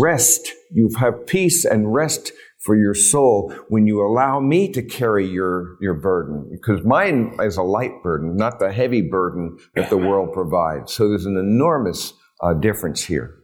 Rest. 0.00 0.46
You 0.70 0.90
have 0.98 1.26
peace 1.26 1.64
and 1.64 1.92
rest 1.92 2.32
for 2.60 2.76
your 2.76 2.94
soul 2.94 3.52
when 3.68 3.86
you 3.86 4.04
allow 4.06 4.38
me 4.38 4.70
to 4.72 4.82
carry 4.82 5.26
your, 5.26 5.76
your 5.80 5.94
burden. 5.94 6.48
Because 6.50 6.84
mine 6.84 7.34
is 7.40 7.56
a 7.56 7.62
light 7.62 8.02
burden, 8.02 8.36
not 8.36 8.58
the 8.58 8.72
heavy 8.72 9.02
burden 9.02 9.58
that 9.74 9.90
the 9.90 9.96
world 9.96 10.32
provides. 10.32 10.92
So 10.92 11.08
there's 11.08 11.26
an 11.26 11.38
enormous 11.38 12.12
uh, 12.42 12.54
difference 12.54 13.04
here. 13.04 13.36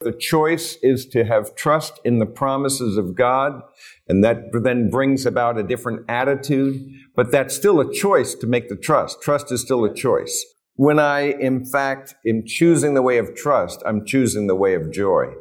The 0.00 0.12
choice 0.12 0.76
is 0.82 1.06
to 1.06 1.24
have 1.24 1.54
trust 1.54 2.00
in 2.04 2.18
the 2.18 2.26
promises 2.26 2.98
of 2.98 3.14
God, 3.14 3.62
and 4.08 4.22
that 4.22 4.50
then 4.52 4.90
brings 4.90 5.24
about 5.24 5.56
a 5.56 5.62
different 5.62 6.04
attitude. 6.08 6.84
But 7.14 7.30
that's 7.30 7.54
still 7.54 7.80
a 7.80 7.92
choice 7.92 8.34
to 8.34 8.46
make 8.46 8.68
the 8.68 8.76
trust. 8.76 9.22
Trust 9.22 9.52
is 9.52 9.62
still 9.62 9.84
a 9.84 9.94
choice. 9.94 10.44
When 10.74 10.98
I, 10.98 11.30
in 11.30 11.64
fact, 11.64 12.16
am 12.26 12.42
choosing 12.44 12.94
the 12.94 13.02
way 13.02 13.18
of 13.18 13.36
trust, 13.36 13.82
I'm 13.86 14.04
choosing 14.04 14.48
the 14.48 14.56
way 14.56 14.74
of 14.74 14.92
joy. 14.92 15.32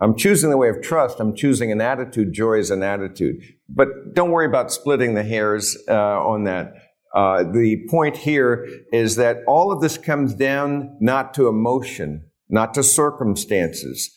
I'm 0.00 0.16
choosing 0.16 0.50
the 0.50 0.56
way 0.56 0.68
of 0.68 0.82
trust. 0.82 1.20
I'm 1.20 1.34
choosing 1.34 1.70
an 1.70 1.80
attitude. 1.80 2.32
Joy 2.32 2.58
is 2.58 2.70
an 2.70 2.82
attitude. 2.82 3.36
But 3.68 4.14
don't 4.14 4.30
worry 4.30 4.46
about 4.46 4.72
splitting 4.72 5.14
the 5.14 5.22
hairs 5.22 5.76
uh, 5.88 5.94
on 5.94 6.44
that. 6.44 6.74
Uh, 7.14 7.42
the 7.42 7.86
point 7.90 8.16
here 8.16 8.66
is 8.92 9.16
that 9.16 9.38
all 9.46 9.70
of 9.70 9.80
this 9.80 9.98
comes 9.98 10.34
down 10.34 10.96
not 11.00 11.34
to 11.34 11.46
emotion, 11.46 12.24
not 12.48 12.74
to 12.74 12.82
circumstances, 12.82 14.10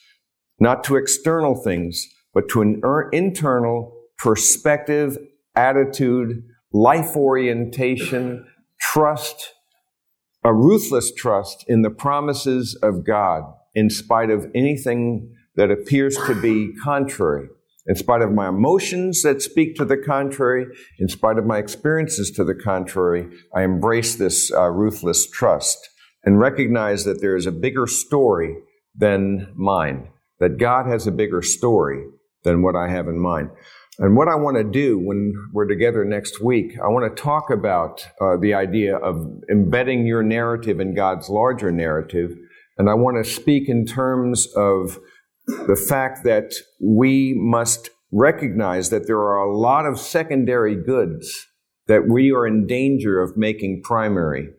not 0.60 0.84
to 0.86 0.96
external 0.96 1.62
things, 1.62 2.08
but 2.34 2.48
to 2.50 2.62
an 2.62 2.82
internal 3.12 3.94
perspective, 4.18 5.18
attitude, 5.56 6.44
life 6.72 7.16
orientation, 7.16 8.46
trust, 8.80 9.54
a 10.44 10.54
ruthless 10.54 11.12
trust 11.14 11.66
in 11.68 11.82
the 11.82 11.90
promises 11.90 12.78
of 12.82 13.06
God 13.06 13.44
in 13.74 13.90
spite 13.90 14.30
of 14.30 14.50
anything 14.56 15.35
that 15.56 15.72
appears 15.72 16.18
to 16.28 16.40
be 16.40 16.74
contrary. 16.84 17.48
In 17.88 17.96
spite 17.96 18.22
of 18.22 18.32
my 18.32 18.50
emotions 18.50 19.22
that 19.22 19.44
speak 19.44 19.76
to 19.76 19.86
the 19.86 19.98
contrary, 19.98 20.66
in 21.00 21.08
spite 21.08 21.38
of 21.38 21.46
my 21.46 21.60
experiences 21.60 22.32
to 22.32 22.44
the 22.44 22.56
contrary, 22.56 23.28
I 23.56 23.62
embrace 23.62 24.16
this 24.16 24.52
uh, 24.52 24.70
ruthless 24.70 25.30
trust 25.30 25.90
and 26.24 26.40
recognize 26.40 27.04
that 27.04 27.22
there 27.22 27.36
is 27.36 27.46
a 27.46 27.52
bigger 27.52 27.86
story 27.86 28.56
than 28.96 29.54
mine, 29.56 30.10
that 30.40 30.58
God 30.58 30.88
has 30.88 31.06
a 31.06 31.12
bigger 31.12 31.44
story 31.44 32.06
than 32.44 32.64
what 32.64 32.76
I 32.76 32.90
have 32.90 33.08
in 33.08 33.20
mind. 33.20 33.50
And 34.00 34.18
what 34.18 34.28
I 34.28 34.36
want 34.36 34.58
to 34.58 34.64
do 34.64 34.98
when 34.98 35.34
we're 35.54 35.68
together 35.68 36.04
next 36.04 36.42
week, 36.42 36.74
I 36.84 36.88
want 36.88 37.16
to 37.16 37.22
talk 37.22 37.50
about 37.50 38.06
uh, 38.20 38.36
the 38.36 38.54
idea 38.54 38.98
of 38.98 39.26
embedding 39.50 40.06
your 40.06 40.24
narrative 40.24 40.80
in 40.80 40.96
God's 40.96 41.30
larger 41.30 41.72
narrative. 41.72 42.36
And 42.78 42.90
I 42.90 42.94
want 42.96 43.24
to 43.24 43.30
speak 43.30 43.70
in 43.70 43.86
terms 43.86 44.48
of 44.56 45.00
the 45.48 45.76
fact 45.76 46.24
that 46.24 46.54
we 46.82 47.34
must 47.38 47.90
recognize 48.12 48.90
that 48.90 49.08
there 49.08 49.20
are 49.20 49.44
a 49.44 49.58
lot 49.58 49.86
of 49.86 50.00
secondary 50.00 50.76
goods 50.76 51.48
that 51.88 52.08
we 52.08 52.32
are 52.32 52.48
in 52.48 52.66
danger 52.66 53.22
of 53.22 53.38
making 53.38 53.82
primary. 53.84 54.50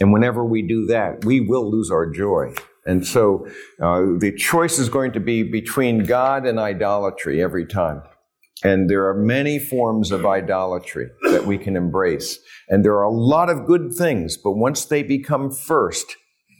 And 0.00 0.12
whenever 0.12 0.44
we 0.44 0.66
do 0.66 0.86
that, 0.86 1.24
we 1.24 1.40
will 1.40 1.70
lose 1.70 1.90
our 1.90 2.10
joy. 2.10 2.54
And 2.86 3.06
so 3.06 3.46
uh, 3.80 4.02
the 4.18 4.34
choice 4.36 4.78
is 4.78 4.88
going 4.88 5.12
to 5.12 5.20
be 5.20 5.42
between 5.42 6.04
God 6.04 6.46
and 6.46 6.58
idolatry 6.58 7.42
every 7.42 7.66
time. 7.66 8.02
And 8.62 8.88
there 8.88 9.06
are 9.08 9.14
many 9.14 9.58
forms 9.58 10.10
of 10.10 10.24
idolatry 10.24 11.10
that 11.30 11.46
we 11.46 11.58
can 11.58 11.76
embrace. 11.76 12.38
And 12.68 12.84
there 12.84 12.94
are 12.94 13.04
a 13.04 13.10
lot 13.10 13.50
of 13.50 13.66
good 13.66 13.92
things, 13.94 14.36
but 14.36 14.52
once 14.52 14.86
they 14.86 15.02
become 15.02 15.50
first, 15.50 16.16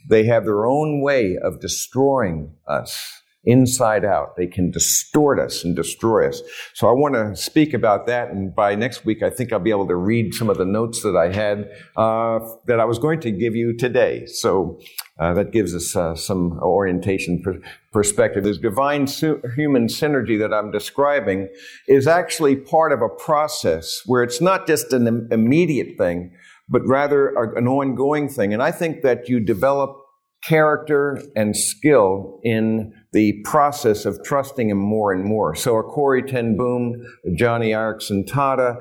they 0.09 0.25
have 0.25 0.45
their 0.45 0.65
own 0.65 1.01
way 1.01 1.35
of 1.41 1.59
destroying 1.59 2.53
us 2.67 3.21
inside 3.45 4.03
out. 4.03 4.35
They 4.35 4.47
can 4.47 4.71
distort 4.71 5.39
us 5.39 5.63
and 5.63 5.75
destroy 5.75 6.27
us. 6.27 6.41
So 6.73 6.87
I 6.87 6.91
want 6.91 7.15
to 7.15 7.35
speak 7.35 7.73
about 7.73 8.07
that. 8.07 8.29
And 8.29 8.53
by 8.55 8.75
next 8.75 9.05
week, 9.05 9.21
I 9.23 9.29
think 9.29 9.53
I'll 9.53 9.59
be 9.59 9.69
able 9.69 9.87
to 9.87 9.95
read 9.95 10.33
some 10.33 10.49
of 10.49 10.57
the 10.57 10.65
notes 10.65 11.01
that 11.03 11.15
I 11.15 11.33
had 11.33 11.69
uh, 11.95 12.39
that 12.65 12.79
I 12.79 12.85
was 12.85 12.99
going 12.99 13.19
to 13.21 13.31
give 13.31 13.55
you 13.55 13.75
today. 13.75 14.25
So 14.25 14.79
uh, 15.19 15.33
that 15.35 15.51
gives 15.51 15.73
us 15.75 15.95
uh, 15.95 16.15
some 16.15 16.59
orientation 16.59 17.41
per- 17.41 17.61
perspective. 17.93 18.43
This 18.43 18.57
divine 18.57 19.07
su- 19.07 19.41
human 19.55 19.87
synergy 19.87 20.37
that 20.39 20.53
I'm 20.53 20.71
describing 20.71 21.47
is 21.87 22.07
actually 22.07 22.55
part 22.55 22.91
of 22.91 23.01
a 23.01 23.09
process 23.09 24.01
where 24.05 24.23
it's 24.23 24.41
not 24.41 24.67
just 24.67 24.91
an 24.91 25.07
Im- 25.07 25.27
immediate 25.31 25.97
thing, 25.97 26.33
but 26.67 26.81
rather 26.85 27.29
an 27.55 27.67
ongoing 27.67 28.27
thing. 28.27 28.53
And 28.53 28.61
I 28.61 28.71
think 28.71 29.03
that 29.03 29.29
you 29.29 29.39
develop 29.39 29.97
character 30.43 31.21
and 31.35 31.55
skill 31.55 32.39
in 32.43 32.93
the 33.15 33.41
process 33.45 34.05
of 34.05 34.21
trusting 34.25 34.69
him 34.69 34.77
more 34.77 35.13
and 35.13 35.23
more. 35.23 35.55
So 35.55 35.77
a 35.77 35.83
Corrie 35.83 36.21
ten 36.21 36.57
Boom, 36.57 37.01
Joni 37.39 37.69
Eareckson 37.69 38.27
Tada 38.27 38.75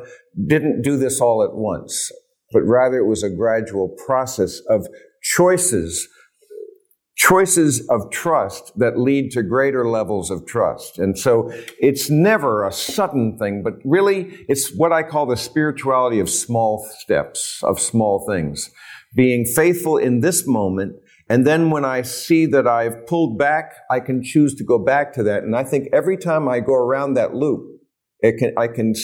didn't 0.49 0.83
do 0.83 0.97
this 0.97 1.21
all 1.21 1.45
at 1.45 1.55
once, 1.55 2.11
but 2.51 2.63
rather 2.63 2.99
it 2.99 3.07
was 3.07 3.23
a 3.23 3.31
gradual 3.31 3.97
process 4.05 4.61
of 4.69 4.89
choices, 5.23 6.09
choices 7.15 7.89
of 7.89 8.11
trust 8.11 8.73
that 8.77 8.99
lead 8.99 9.31
to 9.31 9.45
greater 9.45 9.89
levels 9.89 10.33
of 10.33 10.45
trust. 10.47 10.99
And 10.99 11.17
so 11.17 11.53
it's 11.79 12.11
never 12.11 12.67
a 12.67 12.73
sudden 12.73 13.39
thing, 13.39 13.63
but 13.63 13.75
really 13.85 14.45
it's 14.49 14.75
what 14.77 14.93
I 14.93 15.05
call 15.05 15.27
the 15.27 15.37
spirituality 15.37 16.19
of 16.19 16.29
small 16.29 16.85
steps, 16.99 17.61
of 17.63 17.79
small 17.79 18.27
things. 18.27 18.69
Being 19.15 19.45
faithful 19.45 19.97
in 19.97 20.23
this 20.23 20.45
moment 20.45 20.97
and 21.29 21.47
then 21.47 21.71
when 21.71 21.85
I 21.85 22.03
see 22.03 22.47
that 22.47 22.67
I've 22.67 23.07
pulled 23.07 23.39
back, 23.39 23.73
I 23.91 24.01
can 24.01 24.23
choose 24.23 24.55
to 24.57 24.65
go 24.65 24.79
back 24.79 25.13
to 25.15 25.23
that. 25.23 25.43
And 25.43 25.57
I 25.57 25.65
think 25.65 25.89
every 25.93 26.19
time 26.19 26.49
I 26.49 26.61
go 26.61 26.75
around 26.75 27.15
that 27.15 27.35
loop, 27.35 27.81
it 28.21 28.37
can, 28.39 28.53
I 28.59 28.69
can 28.69 28.95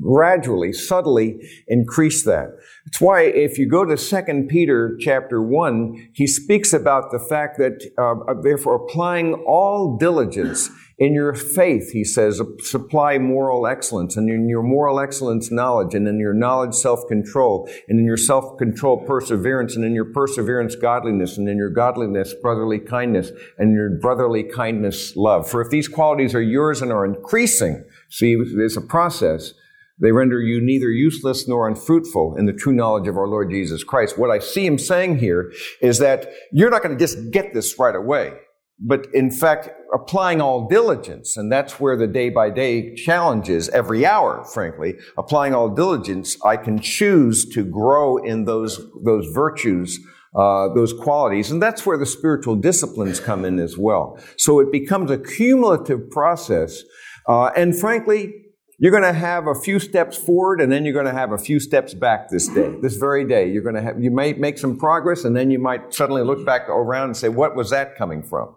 gradually, 0.00 0.72
subtly 0.72 1.40
increase 1.68 2.24
that. 2.24 2.48
It's 2.86 3.00
why 3.00 3.22
if 3.22 3.58
you 3.58 3.68
go 3.68 3.84
to 3.84 3.96
Second 3.96 4.48
Peter 4.48 4.96
chapter 5.00 5.42
1, 5.42 6.10
he 6.14 6.26
speaks 6.26 6.72
about 6.72 7.10
the 7.10 7.18
fact 7.18 7.58
that, 7.58 7.82
uh, 7.98 8.34
therefore, 8.42 8.76
applying 8.76 9.34
all 9.46 9.96
diligence 9.96 10.70
in 10.98 11.12
your 11.12 11.34
faith, 11.34 11.92
he 11.92 12.04
says, 12.04 12.40
supply 12.60 13.18
moral 13.18 13.66
excellence, 13.66 14.16
and 14.16 14.30
in 14.30 14.48
your 14.48 14.62
moral 14.62 14.98
excellence, 14.98 15.50
knowledge, 15.50 15.94
and 15.94 16.08
in 16.08 16.18
your 16.18 16.32
knowledge, 16.32 16.74
self-control, 16.74 17.68
and 17.88 17.98
in 17.98 18.06
your 18.06 18.16
self-control, 18.16 19.04
perseverance, 19.06 19.76
and 19.76 19.84
in 19.84 19.94
your 19.94 20.06
perseverance, 20.06 20.74
godliness, 20.74 21.36
and 21.36 21.50
in 21.50 21.58
your 21.58 21.68
godliness, 21.68 22.34
brotherly 22.40 22.78
kindness, 22.78 23.30
and 23.58 23.74
your 23.74 23.90
brotherly 23.90 24.42
kindness, 24.42 25.14
love. 25.16 25.48
For 25.48 25.60
if 25.60 25.68
these 25.68 25.86
qualities 25.86 26.34
are 26.34 26.40
yours 26.40 26.80
and 26.80 26.90
are 26.90 27.04
increasing, 27.04 27.84
see, 28.08 28.34
there's 28.56 28.78
a 28.78 28.80
process, 28.80 29.52
they 29.98 30.12
render 30.12 30.40
you 30.40 30.60
neither 30.60 30.90
useless 30.90 31.48
nor 31.48 31.68
unfruitful 31.68 32.36
in 32.36 32.46
the 32.46 32.52
true 32.52 32.72
knowledge 32.72 33.08
of 33.08 33.16
our 33.16 33.28
Lord 33.28 33.50
Jesus 33.50 33.82
Christ. 33.82 34.18
What 34.18 34.30
I 34.30 34.38
see 34.38 34.66
him 34.66 34.78
saying 34.78 35.18
here 35.18 35.52
is 35.80 35.98
that 35.98 36.30
you're 36.52 36.70
not 36.70 36.82
going 36.82 36.96
to 36.96 37.02
just 37.02 37.30
get 37.30 37.54
this 37.54 37.78
right 37.78 37.94
away 37.94 38.32
but 38.78 39.06
in 39.14 39.30
fact, 39.30 39.70
applying 39.94 40.40
all 40.40 40.68
diligence, 40.68 41.36
and 41.36 41.50
that's 41.50 41.80
where 41.80 41.96
the 41.96 42.06
day 42.06 42.28
by 42.28 42.50
day 42.50 42.94
challenge 42.94 43.48
is 43.48 43.68
every 43.70 44.04
hour, 44.04 44.44
frankly. 44.44 44.96
Applying 45.16 45.54
all 45.54 45.70
diligence, 45.70 46.36
I 46.44 46.56
can 46.56 46.78
choose 46.78 47.48
to 47.54 47.64
grow 47.64 48.18
in 48.18 48.44
those, 48.44 48.78
those 49.02 49.26
virtues, 49.32 49.98
uh, 50.34 50.68
those 50.74 50.92
qualities, 50.92 51.50
and 51.50 51.62
that's 51.62 51.86
where 51.86 51.96
the 51.96 52.04
spiritual 52.04 52.56
disciplines 52.56 53.18
come 53.18 53.46
in 53.46 53.58
as 53.58 53.78
well. 53.78 54.18
So 54.36 54.60
it 54.60 54.70
becomes 54.70 55.10
a 55.10 55.18
cumulative 55.18 56.10
process, 56.10 56.82
uh, 57.26 57.46
and 57.56 57.78
frankly, 57.78 58.34
you're 58.78 58.90
going 58.90 59.02
to 59.02 59.12
have 59.12 59.46
a 59.46 59.54
few 59.54 59.78
steps 59.78 60.18
forward 60.18 60.60
and 60.60 60.70
then 60.70 60.84
you're 60.84 60.92
going 60.92 61.06
to 61.06 61.12
have 61.12 61.32
a 61.32 61.38
few 61.38 61.58
steps 61.58 61.94
back 61.94 62.28
this 62.28 62.46
day, 62.48 62.74
this 62.82 62.96
very 62.96 63.26
day. 63.26 63.50
You're 63.50 63.62
going 63.62 63.74
to 63.74 63.80
have, 63.80 64.02
you 64.02 64.10
may 64.10 64.34
make 64.34 64.58
some 64.58 64.78
progress 64.78 65.24
and 65.24 65.34
then 65.34 65.50
you 65.50 65.58
might 65.58 65.94
suddenly 65.94 66.22
look 66.22 66.44
back 66.44 66.68
around 66.68 67.06
and 67.06 67.16
say, 67.16 67.30
what 67.30 67.56
was 67.56 67.70
that 67.70 67.96
coming 67.96 68.22
from? 68.22 68.54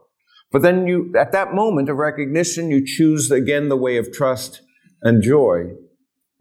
But 0.51 0.61
then 0.61 0.87
you, 0.87 1.13
at 1.17 1.31
that 1.31 1.53
moment 1.53 1.89
of 1.89 1.97
recognition, 1.97 2.69
you 2.69 2.85
choose 2.85 3.31
again 3.31 3.69
the 3.69 3.77
way 3.77 3.97
of 3.97 4.11
trust 4.11 4.61
and 5.01 5.23
joy. 5.23 5.67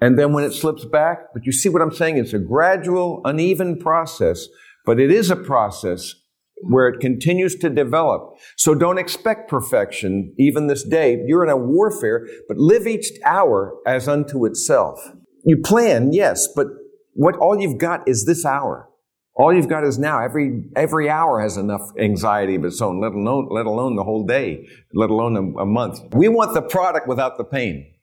And 0.00 0.18
then 0.18 0.32
when 0.32 0.44
it 0.44 0.52
slips 0.52 0.84
back, 0.84 1.32
but 1.32 1.44
you 1.44 1.52
see 1.52 1.68
what 1.68 1.82
I'm 1.82 1.92
saying? 1.92 2.16
It's 2.16 2.32
a 2.32 2.38
gradual, 2.38 3.20
uneven 3.24 3.78
process, 3.78 4.48
but 4.84 4.98
it 4.98 5.10
is 5.10 5.30
a 5.30 5.36
process 5.36 6.14
where 6.62 6.88
it 6.88 7.00
continues 7.00 7.54
to 7.56 7.70
develop. 7.70 8.36
So 8.56 8.74
don't 8.74 8.98
expect 8.98 9.48
perfection 9.48 10.34
even 10.38 10.66
this 10.66 10.82
day. 10.82 11.22
You're 11.26 11.44
in 11.44 11.50
a 11.50 11.56
warfare, 11.56 12.26
but 12.48 12.56
live 12.56 12.86
each 12.86 13.10
hour 13.24 13.74
as 13.86 14.08
unto 14.08 14.44
itself. 14.46 15.00
You 15.44 15.58
plan, 15.58 16.12
yes, 16.12 16.48
but 16.54 16.66
what 17.14 17.36
all 17.36 17.60
you've 17.60 17.78
got 17.78 18.08
is 18.08 18.26
this 18.26 18.44
hour. 18.44 18.88
All 19.34 19.52
you've 19.52 19.68
got 19.68 19.84
is 19.84 19.98
now. 19.98 20.20
Every, 20.20 20.64
every 20.74 21.08
hour 21.08 21.40
has 21.40 21.56
enough 21.56 21.82
anxiety 21.96 22.56
of 22.56 22.64
its 22.64 22.82
own, 22.82 23.00
let 23.00 23.12
alone, 23.12 23.48
let 23.50 23.66
alone 23.66 23.94
the 23.94 24.02
whole 24.02 24.26
day, 24.26 24.66
let 24.92 25.10
alone 25.10 25.36
a, 25.36 25.62
a 25.62 25.66
month. 25.66 26.00
We 26.12 26.28
want 26.28 26.54
the 26.54 26.62
product 26.62 27.06
without 27.06 27.38
the 27.38 27.44
pain. 27.44 27.94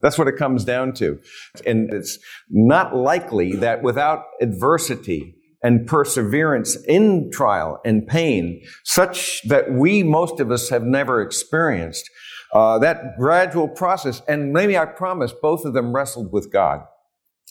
That's 0.00 0.16
what 0.16 0.28
it 0.28 0.36
comes 0.36 0.64
down 0.64 0.94
to. 0.94 1.20
And 1.66 1.92
it's 1.92 2.18
not 2.48 2.96
likely 2.96 3.56
that 3.56 3.82
without 3.82 4.24
adversity 4.40 5.36
and 5.62 5.86
perseverance 5.86 6.76
in 6.86 7.30
trial 7.30 7.80
and 7.84 8.06
pain, 8.06 8.62
such 8.84 9.42
that 9.48 9.72
we, 9.72 10.02
most 10.02 10.40
of 10.40 10.50
us, 10.50 10.70
have 10.70 10.84
never 10.84 11.20
experienced, 11.20 12.08
Uh, 12.52 12.80
that 12.80 13.16
gradual 13.16 13.68
process, 13.68 14.22
and 14.26 14.52
maybe 14.52 14.76
I 14.76 14.84
promise 14.84 15.32
both 15.32 15.64
of 15.64 15.72
them 15.72 15.94
wrestled 15.94 16.32
with 16.32 16.50
God. 16.50 16.80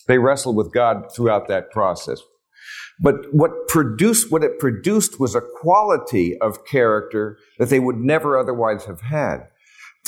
They 0.08 0.18
wrestled 0.18 0.58
with 0.58 0.74
God 0.74 0.96
throughout 1.16 1.48
that 1.48 1.72
process. 1.72 2.20
But 3.02 3.16
what 3.32 3.52
produced, 3.70 4.30
what 4.30 4.44
it 4.44 4.60
produced 4.60 5.18
was 5.18 5.36
a 5.36 5.48
quality 5.62 6.38
of 6.42 6.66
character 6.66 7.38
that 7.60 7.70
they 7.70 7.80
would 7.80 7.96
never 7.96 8.38
otherwise 8.38 8.86
have 8.86 9.00
had. 9.00 9.48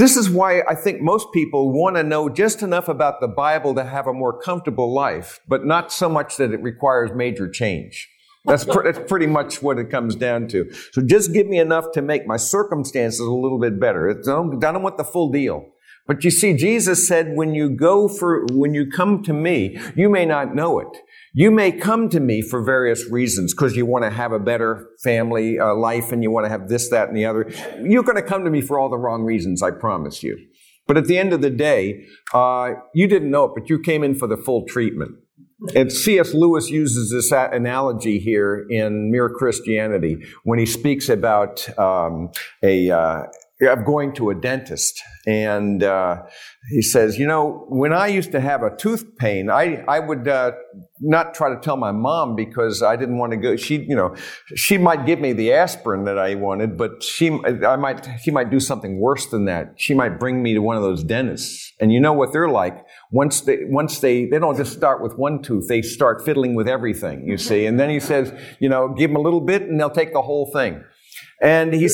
This 0.02 0.18
is 0.18 0.32
why 0.32 0.64
I 0.68 0.74
think 0.74 1.00
most 1.00 1.32
people 1.32 1.72
want 1.72 1.96
to 1.96 2.02
know 2.02 2.28
just 2.28 2.64
enough 2.64 2.88
about 2.88 3.22
the 3.22 3.28
Bible 3.28 3.76
to 3.76 3.84
have 3.84 4.08
a 4.08 4.14
more 4.14 4.36
comfortable 4.36 4.92
life, 4.92 5.40
but 5.48 5.64
not 5.64 5.92
so 5.92 6.10
much 6.10 6.38
that 6.38 6.52
it 6.52 6.60
requires 6.64 7.12
major 7.14 7.48
change. 7.48 8.10
That's, 8.44 8.66
pr- 8.66 8.82
that's 8.82 9.08
pretty 9.08 9.28
much 9.28 9.62
what 9.62 9.78
it 9.78 9.92
comes 9.92 10.16
down 10.16 10.48
to. 10.48 10.74
So 10.92 11.04
just 11.04 11.34
give 11.34 11.46
me 11.46 11.60
enough 11.60 11.92
to 11.92 12.02
make 12.02 12.26
my 12.26 12.38
circumstances 12.38 13.20
a 13.20 13.32
little 13.32 13.60
bit 13.60 13.80
better. 13.80 14.10
I 14.10 14.14
don't, 14.26 14.56
I 14.66 14.72
don't 14.72 14.82
want 14.82 14.98
the 14.98 15.04
full 15.04 15.30
deal. 15.30 15.68
But 16.08 16.24
you 16.24 16.32
see, 16.32 16.56
Jesus 16.56 17.08
said, 17.08 17.36
when 17.36 17.54
you 17.54 17.70
go 17.70 18.08
for, 18.08 18.48
when 18.54 18.74
you 18.74 18.90
come 18.90 19.22
to 19.22 19.34
me, 19.34 19.80
you 19.96 20.10
may 20.10 20.26
not 20.26 20.56
know 20.56 20.80
it. 20.80 20.98
You 21.34 21.50
may 21.50 21.72
come 21.72 22.10
to 22.10 22.20
me 22.20 22.42
for 22.42 22.62
various 22.62 23.10
reasons 23.10 23.54
because 23.54 23.76
you 23.76 23.86
want 23.86 24.04
to 24.04 24.10
have 24.10 24.34
a 24.34 24.40
better 24.40 24.90
family 25.02 25.58
uh, 25.60 25.74
life 25.76 26.12
and 26.12 26.22
you 26.22 26.30
want 26.30 26.46
to 26.46 26.50
have 26.50 26.68
this, 26.68 26.90
that, 26.90 27.08
and 27.08 27.16
the 27.16 27.26
other. 27.26 27.50
You're 27.82 28.04
going 28.04 28.18
to 28.18 28.22
come 28.22 28.44
to 28.44 28.50
me 28.50 28.60
for 28.60 28.78
all 28.78 28.90
the 28.90 28.98
wrong 28.98 29.24
reasons, 29.24 29.64
I 29.64 29.72
promise 29.72 30.24
you. 30.24 30.38
But 30.88 30.98
at 30.98 31.06
the 31.06 31.18
end 31.18 31.32
of 31.32 31.42
the 31.42 31.50
day, 31.50 32.04
uh, 32.34 32.72
you 32.94 33.08
didn't 33.08 33.32
know 33.32 33.46
it, 33.46 33.52
but 33.56 33.70
you 33.70 33.80
came 33.80 34.04
in 34.04 34.14
for 34.14 34.28
the 34.28 34.36
full 34.36 34.66
treatment. 34.66 35.12
And 35.76 35.92
C.S. 35.92 36.34
Lewis 36.34 36.70
uses 36.70 37.12
this 37.12 37.32
analogy 37.32 38.20
here 38.20 38.66
in 38.70 39.12
Mere 39.12 39.30
Christianity 39.30 40.18
when 40.44 40.60
he 40.60 40.66
speaks 40.66 41.08
about 41.08 41.68
um, 41.78 42.32
a, 42.64 42.90
uh, 42.90 43.24
of 43.62 43.86
going 43.86 44.14
to 44.14 44.30
a 44.30 44.36
dentist. 44.36 45.02
And 45.28 45.84
uh, 45.84 46.24
he 46.70 46.82
says, 46.82 47.20
you 47.20 47.28
know, 47.28 47.66
when 47.70 47.94
I 47.94 48.08
used 48.08 48.32
to 48.32 48.40
have 48.40 48.64
a 48.64 48.76
tooth 48.76 49.18
pain, 49.18 49.50
I, 49.52 49.84
I 49.88 50.00
would 50.00 50.28
uh, 50.28 50.54
not 51.00 51.36
try 51.36 51.54
to 51.54 51.60
tell 51.60 51.78
my 51.78 51.92
mom 51.92 52.36
because 52.36 52.82
I 52.82 52.96
didn't 52.96 53.18
want 53.20 53.32
to 53.32 53.38
go. 53.38 53.56
She, 53.56 53.78
you 53.84 53.96
know, 53.96 54.16
she 54.56 54.78
might 54.80 55.06
give 55.06 55.20
me 55.20 55.34
the 55.34 55.54
aspirin 55.54 56.06
that 56.06 56.18
I 56.18 56.36
wanted, 56.36 56.76
but 56.76 57.04
she, 57.04 57.30
I 57.32 57.76
might, 57.76 58.08
she 58.24 58.32
might 58.32 58.50
do 58.50 58.60
something 58.60 59.00
worse 59.00 59.28
than 59.28 59.46
that. 59.46 59.76
She 59.78 59.94
might 59.94 60.20
bring 60.20 60.42
me 60.42 60.56
to 60.56 60.60
one 60.60 60.76
of 60.76 60.82
those 60.82 61.04
dentists. 61.04 61.74
And 61.80 61.94
you 61.94 62.00
know 62.00 62.14
what 62.14 62.34
they're 62.34 62.50
like? 62.50 62.84
Once 63.12 63.42
they, 63.42 63.60
once 63.66 64.00
they, 64.00 64.26
they 64.26 64.40
don't 64.40 64.58
just 64.58 64.74
start 64.74 65.04
with 65.04 65.18
one 65.18 65.42
tooth, 65.42 65.68
they 65.68 65.82
start 65.84 66.26
fiddling 66.26 66.56
with 66.56 66.68
everything, 66.68 67.28
you 67.28 67.38
see. 67.38 67.66
And 67.66 67.80
then 67.80 67.90
he 67.90 68.00
says, 68.00 68.34
you 68.60 68.70
know, 68.70 68.90
give 68.90 69.12
them 69.12 69.18
a 69.18 69.22
little 69.22 69.42
bit 69.42 69.64
and 69.64 69.80
they'll 69.80 69.90
take 69.90 70.14
the 70.14 70.22
whole 70.22 70.52
thing. 70.52 70.84
And 71.42 71.74
he 71.74 71.90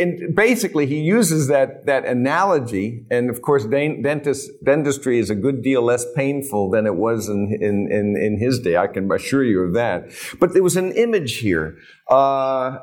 and 0.00 0.32
basically 0.34 0.86
he 0.86 1.00
uses 1.00 1.48
that 1.48 1.86
that 1.86 2.04
analogy, 2.04 3.04
and 3.10 3.30
of 3.30 3.42
course, 3.42 3.64
dentist, 3.64 4.48
dentistry 4.64 5.18
is 5.18 5.28
a 5.28 5.34
good 5.34 5.60
deal 5.60 5.82
less 5.82 6.06
painful 6.14 6.70
than 6.70 6.86
it 6.86 6.94
was 6.94 7.28
in, 7.28 7.58
in 7.60 7.90
in, 7.90 8.16
in 8.16 8.38
his 8.38 8.60
day. 8.60 8.76
I 8.76 8.86
can 8.86 9.10
assure 9.10 9.42
you 9.42 9.62
of 9.62 9.74
that. 9.74 10.04
But 10.38 10.52
there 10.52 10.62
was 10.62 10.76
an 10.76 10.92
image 10.92 11.38
here 11.38 11.78
uh, 12.08 12.78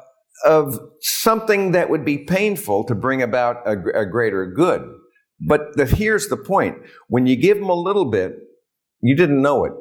of 0.46 0.78
something 1.00 1.72
that 1.72 1.90
would 1.90 2.04
be 2.04 2.18
painful 2.18 2.84
to 2.84 2.96
bring 2.96 3.22
about 3.22 3.66
a, 3.66 4.02
a 4.02 4.06
greater 4.06 4.46
good. 4.46 4.82
But 5.40 5.78
the, 5.78 5.86
here's 5.86 6.28
the 6.28 6.36
point: 6.36 6.80
when 7.08 7.28
you 7.28 7.38
give 7.38 7.60
him 7.60 7.70
a 7.70 7.82
little 7.82 8.12
bit, 8.12 8.36
you 9.00 9.16
didn't 9.16 9.42
know 9.42 9.64
it, 9.64 9.74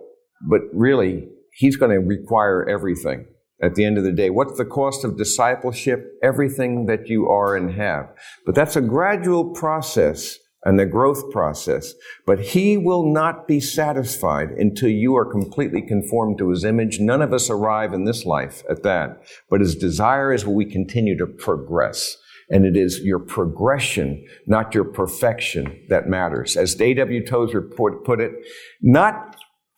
but 0.49 0.61
really, 0.73 1.31
he's 1.55 1.77
going 1.77 1.91
to 1.91 1.99
require 1.99 2.65
everything 2.69 3.27
at 3.63 3.75
the 3.75 3.85
end 3.85 3.99
of 3.99 4.05
the 4.05 4.13
day. 4.13 4.31
What's 4.31 4.57
the 4.57 4.65
cost 4.65 5.05
of 5.05 5.17
discipleship? 5.17 6.13
Everything 6.23 6.87
that 6.87 7.09
you 7.09 7.29
are 7.29 7.57
and 7.57 7.73
have. 7.73 8.13
But 8.47 8.55
that's 8.55 8.77
a 8.77 8.81
gradual 8.81 9.51
process 9.53 10.39
and 10.65 10.81
a 10.81 10.87
growth 10.87 11.31
process. 11.31 11.95
But 12.27 12.41
he 12.41 12.77
will 12.77 13.11
not 13.11 13.47
be 13.47 13.61
satisfied 13.61 14.51
until 14.51 14.91
you 14.91 15.17
are 15.17 15.25
completely 15.25 15.83
conformed 15.83 16.39
to 16.39 16.51
his 16.51 16.65
image. 16.65 17.01
None 17.01 17.23
of 17.23 17.33
us 17.33 17.49
arrive 17.49 17.93
in 17.93 18.05
this 18.05 18.25
life 18.25 18.63
at 18.69 18.83
that. 18.83 19.23
But 19.49 19.61
his 19.61 19.77
desire 19.77 20.33
is 20.33 20.47
we 20.47 20.65
continue 20.65 21.17
to 21.19 21.27
progress. 21.27 22.17
And 22.51 22.65
it 22.65 22.77
is 22.77 23.01
your 23.01 23.19
progression, 23.19 24.27
not 24.47 24.75
your 24.75 24.85
perfection, 24.85 25.85
that 25.91 26.09
matters. 26.09 26.57
As 26.57 26.81
A.W. 26.81 27.27
Tozer 27.27 27.61
put, 27.61 28.05
put 28.05 28.21
it, 28.21 28.33
not 28.81 29.28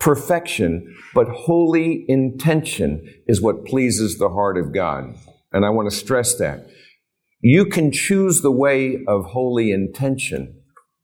perfection, 0.00 0.96
but 1.14 1.28
holy 1.28 2.04
intention 2.08 3.06
is 3.26 3.40
what 3.40 3.66
pleases 3.66 4.18
the 4.18 4.30
heart 4.30 4.58
of 4.58 4.72
God. 4.72 5.14
And 5.52 5.64
I 5.64 5.70
want 5.70 5.90
to 5.90 5.96
stress 5.96 6.36
that. 6.38 6.66
You 7.42 7.66
can 7.66 7.92
choose 7.92 8.40
the 8.40 8.50
way 8.50 9.04
of 9.06 9.26
holy 9.26 9.70
intention. 9.70 10.60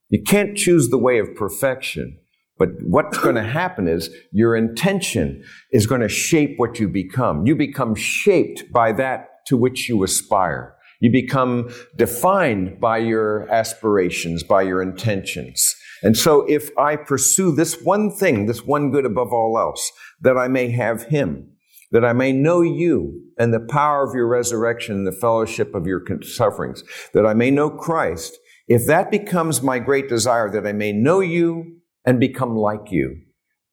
You 0.09 0.23
can't 0.23 0.57
choose 0.57 0.89
the 0.89 0.99
way 0.99 1.19
of 1.19 1.35
perfection. 1.35 2.19
But 2.59 2.71
what's 2.83 3.19
going 3.19 3.35
to 3.35 3.43
happen 3.43 3.87
is 3.87 4.11
your 4.33 4.57
intention 4.57 5.45
is 5.73 5.87
going 5.87 6.01
to 6.01 6.09
shape 6.09 6.55
what 6.57 6.81
you 6.81 6.89
become. 6.89 7.47
You 7.47 7.55
become 7.55 7.95
shaped 7.95 8.65
by 8.73 8.93
that 8.93 9.29
to 9.49 9.57
which 9.57 9.89
you 9.89 10.03
aspire. 10.05 10.75
You 11.01 11.13
become 11.13 11.71
defined 11.97 12.81
by 12.81 12.99
your 12.99 13.47
aspirations, 13.51 14.43
by 14.43 14.63
your 14.63 14.81
intentions. 14.81 15.75
And 16.03 16.17
so 16.17 16.43
if 16.49 16.71
I 16.79 16.97
pursue 16.97 17.55
this 17.55 17.83
one 17.83 18.11
thing, 18.11 18.47
this 18.47 18.63
one 18.63 18.91
good 18.91 19.07
above 19.07 19.33
all 19.33 19.59
else, 19.59 19.93
that 20.21 20.37
I 20.37 20.49
may 20.49 20.71
have 20.71 21.05
him, 21.05 21.51
that 21.91 22.05
I 22.05 22.13
may 22.13 22.33
know 22.33 22.63
you 22.63 23.23
and 23.39 23.53
the 23.53 23.61
power 23.61 24.07
of 24.07 24.15
your 24.15 24.27
resurrection 24.27 24.95
and 24.97 25.07
the 25.07 25.13
fellowship 25.13 25.75
of 25.75 25.87
your 25.87 26.03
sufferings, 26.23 26.83
that 27.15 27.27
I 27.27 27.35
may 27.35 27.51
know 27.51 27.71
Christ, 27.71 28.39
if 28.69 28.87
that 28.87 29.11
becomes 29.11 29.63
my 29.63 29.79
great 29.79 30.09
desire, 30.09 30.51
that 30.51 30.67
I 30.67 30.73
may 30.73 30.93
know 30.93 31.21
you 31.21 31.77
and 32.05 32.19
become 32.19 32.57
like 32.57 32.91
you, 32.91 33.21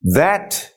that 0.01 0.71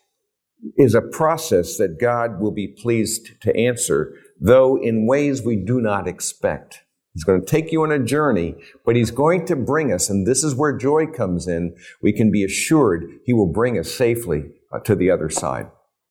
is 0.77 0.95
a 0.95 1.03
process 1.03 1.77
that 1.77 2.01
God 2.01 2.41
will 2.41 2.53
be 2.53 2.67
pleased 2.67 3.41
to 3.43 3.57
answer, 3.57 4.15
though 4.41 4.77
in 4.81 5.07
ways 5.07 5.43
we 5.43 5.57
do 5.57 5.81
not 5.81 6.09
expect. 6.09 6.83
He's 7.17 7.25
going 7.25 7.41
to 7.41 7.47
take 7.47 7.73
you 7.73 7.83
on 7.83 7.91
a 7.91 7.99
journey, 7.99 8.57
but 8.85 8.95
he's 8.95 9.11
going 9.11 9.47
to 9.47 9.57
bring 9.57 9.91
us, 9.91 10.11
and 10.11 10.27
this 10.27 10.45
is 10.45 10.55
where 10.55 10.77
joy 10.77 11.07
comes 11.07 11.49
in. 11.49 11.75
We 12.03 12.13
can 12.13 12.31
be 12.31 12.45
assured 12.45 13.11
he 13.25 13.33
will 13.33 13.51
bring 13.51 13.79
us 13.79 13.91
safely 13.91 14.51
uh, 14.71 14.81
to 14.81 14.95
the 14.95 15.11
other 15.11 15.31
side. 15.31 15.71